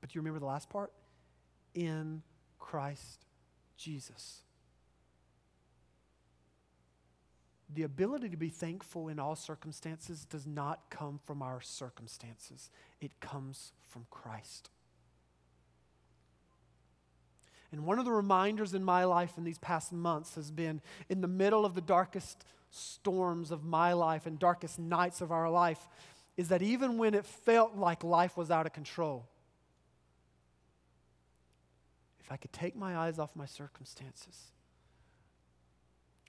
But 0.01 0.11
do 0.11 0.19
you 0.19 0.21
remember 0.21 0.41
the 0.41 0.47
last 0.47 0.69
part? 0.69 0.93
In 1.75 2.23
Christ 2.59 3.25
Jesus. 3.77 4.44
The 7.73 7.83
ability 7.83 8.29
to 8.29 8.37
be 8.37 8.49
thankful 8.49 9.09
in 9.09 9.19
all 9.19 9.37
circumstances 9.37 10.25
does 10.25 10.47
not 10.47 10.91
come 10.91 11.19
from 11.25 11.43
our 11.43 11.61
circumstances, 11.61 12.71
it 13.01 13.21
comes 13.21 13.73
from 13.89 14.07
Christ. 14.11 14.71
And 17.73 17.85
one 17.85 17.99
of 17.99 18.05
the 18.05 18.13
reminders 18.13 18.75
in 18.75 18.85
my 18.85 19.05
life 19.05 19.33
in 19.37 19.45
these 19.45 19.59
past 19.59 19.93
months 19.93 20.37
has 20.37 20.51
been 20.51 20.81
in 21.09 21.21
the 21.21 21.29
middle 21.29 21.65
of 21.65 21.75
the 21.75 21.81
darkest 21.81 22.45
storms 22.71 23.51
of 23.51 23.65
my 23.65 23.93
life 23.93 24.27
and 24.27 24.39
darkest 24.39 24.79
nights 24.79 25.21
of 25.21 25.33
our 25.33 25.51
life 25.51 25.89
is 26.37 26.49
that 26.49 26.63
even 26.63 26.99
when 26.99 27.15
it 27.15 27.25
felt 27.27 27.77
like 27.77 28.05
life 28.05 28.37
was 28.37 28.51
out 28.51 28.67
of 28.67 28.73
control, 28.73 29.27
if 32.21 32.31
I 32.31 32.37
could 32.37 32.53
take 32.53 32.77
my 32.77 32.97
eyes 32.97 33.19
off 33.19 33.35
my 33.35 33.47
circumstances 33.47 34.53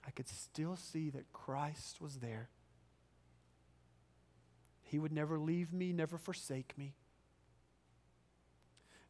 I 0.05 0.11
could 0.11 0.27
still 0.27 0.75
see 0.75 1.09
that 1.11 1.31
Christ 1.33 1.99
was 1.99 2.17
there. 2.17 2.49
He 4.83 4.99
would 4.99 5.11
never 5.11 5.39
leave 5.39 5.73
me, 5.73 5.91
never 5.91 6.17
forsake 6.17 6.77
me. 6.77 6.93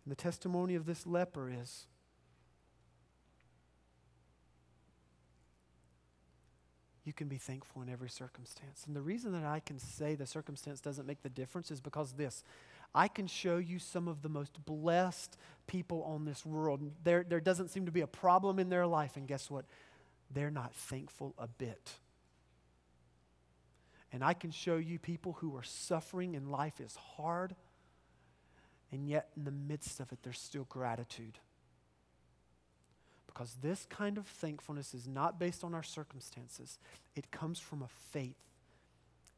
And 0.05 0.11
the 0.11 0.15
testimony 0.15 0.75
of 0.75 0.85
this 0.85 1.05
leper 1.05 1.51
is 1.51 1.87
you 7.03 7.13
can 7.13 7.27
be 7.27 7.37
thankful 7.37 7.81
in 7.81 7.89
every 7.89 8.09
circumstance. 8.09 8.83
And 8.87 8.95
the 8.95 9.01
reason 9.01 9.31
that 9.33 9.43
I 9.43 9.59
can 9.59 9.79
say 9.79 10.15
the 10.15 10.25
circumstance 10.25 10.79
doesn't 10.79 11.05
make 11.05 11.21
the 11.21 11.29
difference 11.29 11.71
is 11.71 11.81
because 11.81 12.13
this. 12.13 12.43
I 12.93 13.07
can 13.07 13.27
show 13.27 13.57
you 13.57 13.77
some 13.77 14.07
of 14.07 14.21
the 14.21 14.29
most 14.29 14.63
blessed 14.65 15.37
people 15.67 16.03
on 16.03 16.25
this 16.25 16.45
world. 16.45 16.81
There, 17.03 17.25
there 17.27 17.41
doesn't 17.41 17.69
seem 17.69 17.85
to 17.85 17.91
be 17.91 18.01
a 18.01 18.07
problem 18.07 18.57
in 18.57 18.69
their 18.69 18.87
life. 18.87 19.17
And 19.17 19.27
guess 19.27 19.51
what? 19.51 19.65
They're 20.31 20.51
not 20.51 20.73
thankful 20.73 21.33
a 21.37 21.47
bit. 21.47 21.93
And 24.11 24.23
I 24.23 24.33
can 24.33 24.51
show 24.51 24.77
you 24.77 24.97
people 24.97 25.33
who 25.33 25.55
are 25.57 25.63
suffering 25.63 26.35
and 26.35 26.49
life 26.49 26.79
is 26.79 26.95
hard, 27.17 27.55
and 28.91 29.07
yet 29.07 29.29
in 29.35 29.43
the 29.43 29.51
midst 29.51 29.99
of 29.99 30.11
it, 30.11 30.19
there's 30.23 30.39
still 30.39 30.65
gratitude. 30.69 31.37
Because 33.27 33.57
this 33.61 33.85
kind 33.89 34.17
of 34.17 34.25
thankfulness 34.25 34.93
is 34.93 35.07
not 35.07 35.37
based 35.37 35.63
on 35.63 35.73
our 35.73 35.83
circumstances, 35.83 36.79
it 37.15 37.31
comes 37.31 37.59
from 37.59 37.81
a 37.81 37.89
faith 38.11 38.37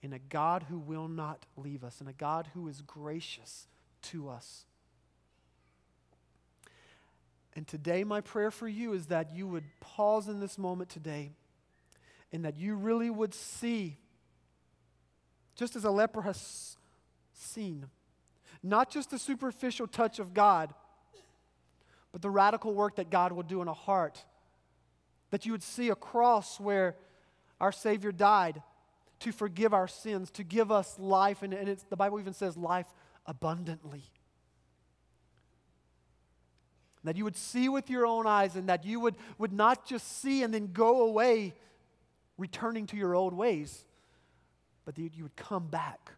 in 0.04 0.14
a 0.14 0.20
God 0.20 0.66
who 0.70 0.78
will 0.78 1.08
not 1.08 1.48
leave 1.56 1.84
us, 1.84 2.00
and 2.00 2.08
a 2.08 2.14
God 2.14 2.50
who 2.54 2.68
is 2.68 2.82
gracious 2.82 3.68
to 4.04 4.30
us. 4.30 4.66
And 7.58 7.68
today, 7.68 8.04
my 8.04 8.22
prayer 8.22 8.52
for 8.52 8.68
you 8.68 8.94
is 8.94 9.08
that 9.08 9.34
you 9.34 9.48
would 9.48 9.64
pause 9.80 10.28
in 10.28 10.40
this 10.40 10.60
moment 10.60 10.92
today 10.92 11.32
and 12.32 12.46
that 12.46 12.56
you 12.56 12.76
really 12.76 13.10
would 13.10 13.34
see, 13.34 13.98
just 15.56 15.76
as 15.76 15.84
a 15.84 15.90
leper 15.90 16.22
has 16.22 16.78
seen, 17.34 17.88
not 18.62 18.92
just 18.92 19.10
the 19.10 19.18
superficial 19.18 19.88
touch 19.88 20.20
of 20.20 20.36
God, 20.36 20.72
but 22.12 22.22
the 22.22 22.30
radical 22.30 22.76
work 22.76 22.98
that 22.98 23.10
God 23.10 23.32
will 23.32 23.42
do 23.42 23.60
in 23.64 23.68
a 23.68 23.74
heart. 23.74 24.24
That 25.32 25.48
you 25.48 25.52
would 25.52 25.64
see 25.64 25.90
a 25.90 25.96
cross 25.96 26.60
where 26.60 26.96
our 27.60 27.72
Savior 27.72 28.12
died 28.12 28.62
to 29.22 29.32
forgive 29.32 29.74
our 29.74 29.88
sins, 29.88 30.30
to 30.30 30.44
give 30.44 30.72
us 30.72 31.00
life, 31.00 31.42
and, 31.42 31.56
and 31.56 31.76
the 31.90 31.98
Bible 31.98 32.20
even 32.20 32.34
says 32.34 32.56
life 32.56 32.86
abundantly. 33.26 34.04
That 37.08 37.16
you 37.16 37.24
would 37.24 37.38
see 37.38 37.70
with 37.70 37.90
your 37.90 38.06
own 38.06 38.28
eyes, 38.28 38.58
and 38.58 38.68
that 38.68 38.84
you 38.84 39.00
would, 39.00 39.16
would 39.38 39.54
not 39.54 39.86
just 39.86 40.22
see 40.22 40.44
and 40.44 40.54
then 40.54 40.72
go 40.74 41.04
away 41.04 41.54
returning 42.38 42.86
to 42.88 42.98
your 42.98 43.16
old 43.16 43.34
ways, 43.34 43.86
but 44.84 44.96
that 44.96 45.16
you 45.16 45.24
would 45.24 45.38
come 45.38 45.68
back 45.68 46.12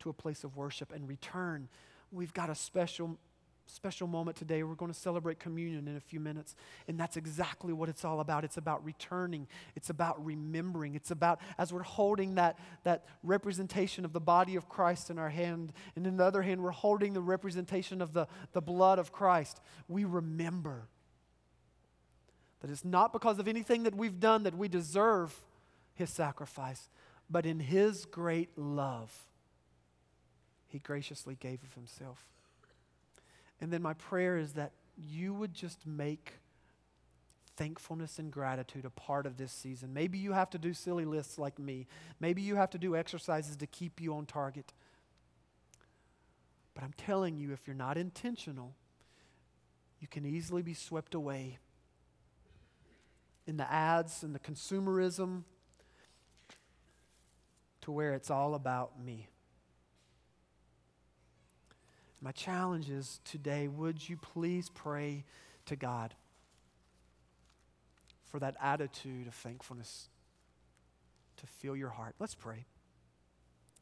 to 0.00 0.10
a 0.10 0.12
place 0.12 0.42
of 0.42 0.56
worship 0.56 0.92
and 0.92 1.08
return. 1.08 1.68
We've 2.10 2.34
got 2.34 2.50
a 2.50 2.56
special 2.56 3.18
special 3.66 4.06
moment 4.06 4.36
today. 4.36 4.62
We're 4.62 4.74
going 4.74 4.92
to 4.92 4.98
celebrate 4.98 5.38
communion 5.38 5.88
in 5.88 5.96
a 5.96 6.00
few 6.00 6.20
minutes. 6.20 6.54
And 6.88 6.98
that's 6.98 7.16
exactly 7.16 7.72
what 7.72 7.88
it's 7.88 8.04
all 8.04 8.20
about. 8.20 8.44
It's 8.44 8.56
about 8.56 8.84
returning, 8.84 9.46
it's 9.74 9.90
about 9.90 10.24
remembering. 10.24 10.94
It's 10.94 11.10
about, 11.10 11.40
as 11.58 11.72
we're 11.72 11.82
holding 11.82 12.34
that, 12.36 12.58
that 12.84 13.04
representation 13.22 14.04
of 14.04 14.12
the 14.12 14.20
body 14.20 14.56
of 14.56 14.68
Christ 14.68 15.10
in 15.10 15.18
our 15.18 15.30
hand, 15.30 15.72
and 15.96 16.06
in 16.06 16.16
the 16.16 16.24
other 16.24 16.42
hand, 16.42 16.62
we're 16.62 16.70
holding 16.70 17.12
the 17.12 17.20
representation 17.20 18.02
of 18.02 18.12
the, 18.12 18.26
the 18.52 18.62
blood 18.62 18.98
of 18.98 19.12
Christ, 19.12 19.60
we 19.88 20.04
remember 20.04 20.88
that 22.60 22.70
it's 22.70 22.84
not 22.84 23.12
because 23.12 23.38
of 23.38 23.48
anything 23.48 23.82
that 23.82 23.94
we've 23.94 24.20
done 24.20 24.44
that 24.44 24.56
we 24.56 24.68
deserve 24.68 25.34
his 25.94 26.10
sacrifice, 26.10 26.88
but 27.28 27.44
in 27.44 27.58
his 27.58 28.04
great 28.04 28.56
love, 28.56 29.12
he 30.68 30.78
graciously 30.78 31.36
gave 31.38 31.62
of 31.64 31.74
himself. 31.74 32.24
And 33.62 33.72
then 33.72 33.80
my 33.80 33.94
prayer 33.94 34.36
is 34.36 34.54
that 34.54 34.72
you 34.98 35.32
would 35.32 35.54
just 35.54 35.86
make 35.86 36.32
thankfulness 37.56 38.18
and 38.18 38.32
gratitude 38.32 38.84
a 38.84 38.90
part 38.90 39.24
of 39.24 39.36
this 39.36 39.52
season. 39.52 39.94
Maybe 39.94 40.18
you 40.18 40.32
have 40.32 40.50
to 40.50 40.58
do 40.58 40.74
silly 40.74 41.04
lists 41.04 41.38
like 41.38 41.60
me. 41.60 41.86
Maybe 42.18 42.42
you 42.42 42.56
have 42.56 42.70
to 42.70 42.78
do 42.78 42.96
exercises 42.96 43.56
to 43.58 43.66
keep 43.68 44.00
you 44.00 44.14
on 44.14 44.26
target. 44.26 44.72
But 46.74 46.82
I'm 46.82 46.94
telling 46.96 47.36
you, 47.36 47.52
if 47.52 47.68
you're 47.68 47.76
not 47.76 47.96
intentional, 47.96 48.74
you 50.00 50.08
can 50.08 50.26
easily 50.26 50.62
be 50.62 50.74
swept 50.74 51.14
away 51.14 51.58
in 53.46 53.58
the 53.58 53.72
ads 53.72 54.24
and 54.24 54.34
the 54.34 54.40
consumerism 54.40 55.44
to 57.82 57.92
where 57.92 58.12
it's 58.14 58.30
all 58.30 58.56
about 58.56 59.00
me. 59.00 59.28
My 62.22 62.30
challenge 62.30 62.88
is 62.88 63.20
today 63.24 63.66
would 63.66 64.08
you 64.08 64.16
please 64.16 64.70
pray 64.72 65.24
to 65.66 65.74
God 65.74 66.14
for 68.30 68.38
that 68.38 68.54
attitude 68.62 69.26
of 69.26 69.34
thankfulness 69.34 70.08
to 71.38 71.46
fill 71.46 71.74
your 71.74 71.88
heart? 71.88 72.14
Let's 72.20 72.36
pray. 72.36 72.64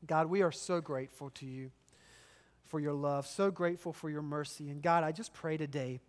God, 0.07 0.29
we 0.29 0.41
are 0.41 0.51
so 0.51 0.81
grateful 0.81 1.29
to 1.35 1.45
you 1.45 1.71
for 2.65 2.81
your 2.81 2.95
love, 2.95 3.27
so 3.27 3.51
grateful 3.51 3.93
for 3.93 4.09
your 4.09 4.23
mercy. 4.23 4.71
And 4.71 4.81
God, 4.81 5.05
I 5.05 5.13
just 5.13 5.35
pray 5.35 5.59
today 5.59 6.01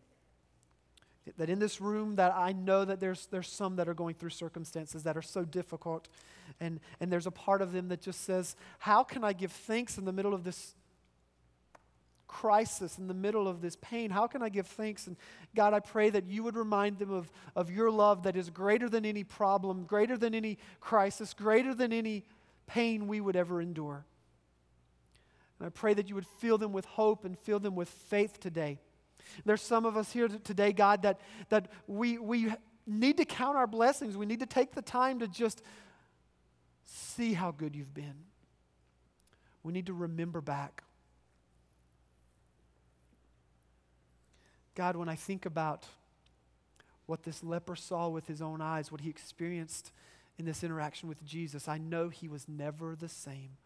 that 1.37 1.49
in 1.49 1.59
this 1.59 1.81
room 1.81 2.15
that 2.15 2.33
I 2.33 2.53
know 2.53 2.85
that 2.85 3.01
there's, 3.01 3.25
there's 3.25 3.49
some 3.49 3.75
that 3.75 3.89
are 3.89 3.93
going 3.93 4.15
through 4.15 4.29
circumstances 4.29 5.03
that 5.03 5.17
are 5.17 5.21
so 5.21 5.43
difficult. 5.43 6.07
And, 6.61 6.79
and 7.01 7.11
there's 7.11 7.27
a 7.27 7.31
part 7.31 7.61
of 7.61 7.73
them 7.73 7.89
that 7.89 8.01
just 8.01 8.21
says, 8.21 8.55
how 8.79 9.03
can 9.03 9.25
I 9.25 9.33
give 9.33 9.51
thanks 9.51 9.97
in 9.97 10.05
the 10.05 10.13
middle 10.13 10.33
of 10.33 10.45
this 10.45 10.75
crisis, 12.31 12.97
in 12.97 13.07
the 13.07 13.13
middle 13.13 13.47
of 13.47 13.61
this 13.61 13.75
pain, 13.81 14.09
how 14.09 14.25
can 14.25 14.41
I 14.41 14.49
give 14.49 14.65
thanks? 14.65 15.05
And 15.05 15.17
God, 15.53 15.73
I 15.73 15.81
pray 15.81 16.09
that 16.09 16.25
you 16.27 16.43
would 16.43 16.55
remind 16.55 16.97
them 16.97 17.11
of, 17.11 17.29
of 17.55 17.69
your 17.69 17.91
love 17.91 18.23
that 18.23 18.37
is 18.37 18.49
greater 18.49 18.89
than 18.89 19.05
any 19.05 19.23
problem, 19.23 19.83
greater 19.83 20.17
than 20.17 20.33
any 20.33 20.57
crisis, 20.79 21.33
greater 21.33 21.75
than 21.75 21.91
any 21.91 22.23
pain 22.67 23.07
we 23.07 23.19
would 23.19 23.35
ever 23.35 23.61
endure. 23.61 24.05
And 25.59 25.67
I 25.67 25.69
pray 25.69 25.93
that 25.93 26.07
you 26.07 26.15
would 26.15 26.25
fill 26.39 26.57
them 26.57 26.71
with 26.71 26.85
hope 26.85 27.25
and 27.25 27.37
fill 27.37 27.59
them 27.59 27.75
with 27.75 27.89
faith 27.89 28.39
today. 28.39 28.79
There's 29.45 29.61
some 29.61 29.85
of 29.85 29.97
us 29.97 30.11
here 30.11 30.27
today, 30.27 30.71
God, 30.71 31.03
that, 31.03 31.19
that 31.49 31.69
we, 31.85 32.17
we 32.17 32.51
need 32.87 33.17
to 33.17 33.25
count 33.25 33.57
our 33.57 33.67
blessings. 33.67 34.15
We 34.15 34.25
need 34.25 34.39
to 34.39 34.45
take 34.45 34.73
the 34.73 34.81
time 34.81 35.19
to 35.19 35.27
just 35.27 35.61
see 36.85 37.33
how 37.33 37.51
good 37.51 37.75
you've 37.75 37.93
been. 37.93 38.15
We 39.63 39.73
need 39.73 39.87
to 39.87 39.93
remember 39.93 40.41
back. 40.41 40.83
God, 44.75 44.95
when 44.95 45.09
I 45.09 45.15
think 45.15 45.45
about 45.45 45.85
what 47.05 47.23
this 47.23 47.43
leper 47.43 47.75
saw 47.75 48.07
with 48.07 48.27
his 48.27 48.41
own 48.41 48.61
eyes, 48.61 48.91
what 48.91 49.01
he 49.01 49.09
experienced 49.09 49.91
in 50.37 50.45
this 50.45 50.63
interaction 50.63 51.09
with 51.09 51.25
Jesus, 51.25 51.67
I 51.67 51.77
know 51.77 52.09
he 52.09 52.27
was 52.27 52.47
never 52.47 52.95
the 52.95 53.09
same. 53.09 53.57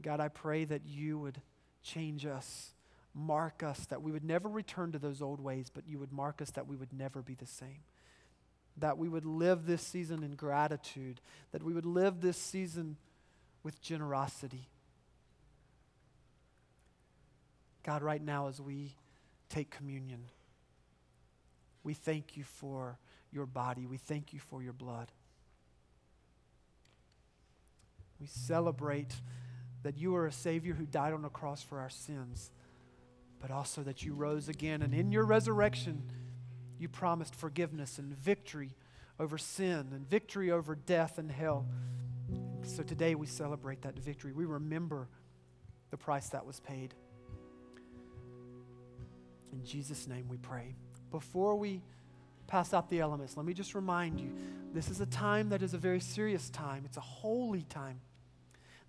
God, 0.00 0.20
I 0.20 0.28
pray 0.28 0.64
that 0.64 0.82
you 0.86 1.18
would 1.18 1.40
change 1.82 2.24
us, 2.24 2.70
mark 3.14 3.62
us, 3.62 3.86
that 3.86 4.02
we 4.02 4.12
would 4.12 4.24
never 4.24 4.48
return 4.48 4.92
to 4.92 4.98
those 4.98 5.20
old 5.20 5.40
ways, 5.40 5.70
but 5.72 5.88
you 5.88 5.98
would 5.98 6.12
mark 6.12 6.40
us 6.40 6.50
that 6.52 6.68
we 6.68 6.76
would 6.76 6.92
never 6.92 7.20
be 7.20 7.34
the 7.34 7.46
same. 7.46 7.80
That 8.76 8.96
we 8.96 9.08
would 9.08 9.24
live 9.26 9.66
this 9.66 9.82
season 9.82 10.22
in 10.22 10.36
gratitude, 10.36 11.20
that 11.50 11.64
we 11.64 11.72
would 11.72 11.86
live 11.86 12.20
this 12.20 12.36
season 12.36 12.96
with 13.64 13.82
generosity. 13.82 14.68
God, 17.82 18.02
right 18.02 18.22
now, 18.22 18.46
as 18.46 18.60
we 18.60 18.94
take 19.48 19.70
communion. 19.70 20.30
We 21.82 21.94
thank 21.94 22.36
you 22.36 22.44
for 22.44 22.98
your 23.32 23.46
body. 23.46 23.86
We 23.86 23.96
thank 23.96 24.32
you 24.32 24.40
for 24.40 24.62
your 24.62 24.72
blood. 24.72 25.10
We 28.20 28.26
celebrate 28.26 29.14
that 29.82 29.96
you 29.96 30.14
are 30.16 30.26
a 30.26 30.32
Savior 30.32 30.74
who 30.74 30.86
died 30.86 31.12
on 31.12 31.24
a 31.24 31.30
cross 31.30 31.62
for 31.62 31.78
our 31.78 31.90
sins, 31.90 32.50
but 33.40 33.50
also 33.50 33.82
that 33.82 34.02
you 34.02 34.12
rose 34.12 34.48
again. 34.48 34.82
And 34.82 34.92
in 34.92 35.12
your 35.12 35.24
resurrection, 35.24 36.02
you 36.78 36.88
promised 36.88 37.34
forgiveness 37.34 37.98
and 37.98 38.12
victory 38.12 38.74
over 39.20 39.38
sin 39.38 39.88
and 39.92 40.08
victory 40.08 40.50
over 40.50 40.74
death 40.74 41.18
and 41.18 41.30
hell. 41.30 41.66
So 42.62 42.82
today 42.82 43.14
we 43.14 43.26
celebrate 43.26 43.82
that 43.82 43.98
victory. 43.98 44.32
We 44.32 44.44
remember 44.44 45.08
the 45.90 45.96
price 45.96 46.28
that 46.30 46.44
was 46.44 46.60
paid. 46.60 46.94
In 49.52 49.64
Jesus' 49.64 50.06
name 50.06 50.28
we 50.28 50.36
pray. 50.36 50.74
Before 51.10 51.56
we 51.56 51.82
pass 52.46 52.72
out 52.72 52.88
the 52.88 53.00
elements, 53.00 53.36
let 53.36 53.46
me 53.46 53.54
just 53.54 53.74
remind 53.74 54.20
you 54.20 54.30
this 54.72 54.88
is 54.88 55.00
a 55.00 55.06
time 55.06 55.48
that 55.50 55.62
is 55.62 55.74
a 55.74 55.78
very 55.78 56.00
serious 56.00 56.50
time, 56.50 56.82
it's 56.84 56.96
a 56.96 57.00
holy 57.02 57.62
time. 57.62 58.00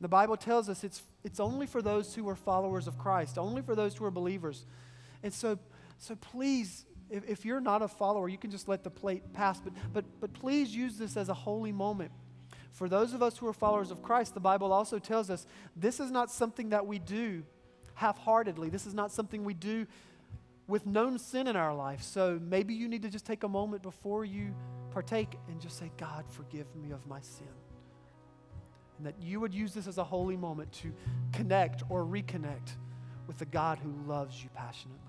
The 0.01 0.07
Bible 0.07 0.37
tells 0.37 0.69
us 0.69 0.83
it's, 0.83 1.01
it's 1.23 1.39
only 1.39 1.65
for 1.65 1.81
those 1.81 2.15
who 2.15 2.27
are 2.29 2.35
followers 2.35 2.87
of 2.87 2.97
Christ, 2.97 3.37
only 3.37 3.61
for 3.61 3.75
those 3.75 3.95
who 3.95 4.05
are 4.05 4.11
believers. 4.11 4.65
And 5.23 5.33
so, 5.33 5.59
so 5.97 6.15
please, 6.15 6.85
if, 7.09 7.27
if 7.29 7.45
you're 7.45 7.59
not 7.59 7.81
a 7.81 7.87
follower, 7.87 8.29
you 8.29 8.37
can 8.37 8.49
just 8.49 8.69
let 8.69 8.83
the 8.83 8.89
plate 8.89 9.33
pass, 9.33 9.59
but, 9.59 9.73
but, 9.93 10.05
but 10.21 10.33
please 10.33 10.73
use 10.73 10.97
this 10.97 11.17
as 11.17 11.27
a 11.27 11.33
holy 11.33 11.73
moment. 11.73 12.11
For 12.71 12.87
those 12.87 13.13
of 13.13 13.21
us 13.21 13.37
who 13.37 13.47
are 13.47 13.53
followers 13.53 13.91
of 13.91 14.01
Christ, 14.01 14.33
the 14.33 14.39
Bible 14.39 14.71
also 14.71 14.99
tells 14.99 15.29
us 15.29 15.45
this 15.75 15.99
is 15.99 16.11
not 16.11 16.31
something 16.31 16.69
that 16.69 16.85
we 16.85 16.99
do 16.99 17.43
half 17.95 18.17
heartedly. 18.19 18.69
This 18.69 18.85
is 18.85 18.93
not 18.93 19.11
something 19.11 19.43
we 19.43 19.53
do 19.53 19.85
with 20.69 20.85
known 20.85 21.17
sin 21.17 21.47
in 21.47 21.55
our 21.55 21.73
life. 21.73 22.03
So 22.03 22.39
maybe 22.41 22.73
you 22.75 22.87
need 22.87 23.01
to 23.01 23.09
just 23.09 23.25
take 23.25 23.43
a 23.43 23.47
moment 23.47 23.81
before 23.81 24.23
you 24.23 24.53
partake 24.91 25.35
and 25.47 25.59
just 25.59 25.77
say, 25.77 25.91
God, 25.97 26.23
forgive 26.29 26.67
me 26.75 26.91
of 26.91 27.05
my 27.07 27.19
sin. 27.21 27.47
And 28.97 29.07
that 29.07 29.15
you 29.19 29.39
would 29.39 29.53
use 29.53 29.73
this 29.73 29.87
as 29.87 29.97
a 29.97 30.03
holy 30.03 30.37
moment 30.37 30.71
to 30.73 30.93
connect 31.33 31.83
or 31.89 32.03
reconnect 32.03 32.75
with 33.27 33.37
the 33.39 33.45
God 33.45 33.79
who 33.79 33.91
loves 34.07 34.43
you 34.43 34.49
passionately. 34.53 34.99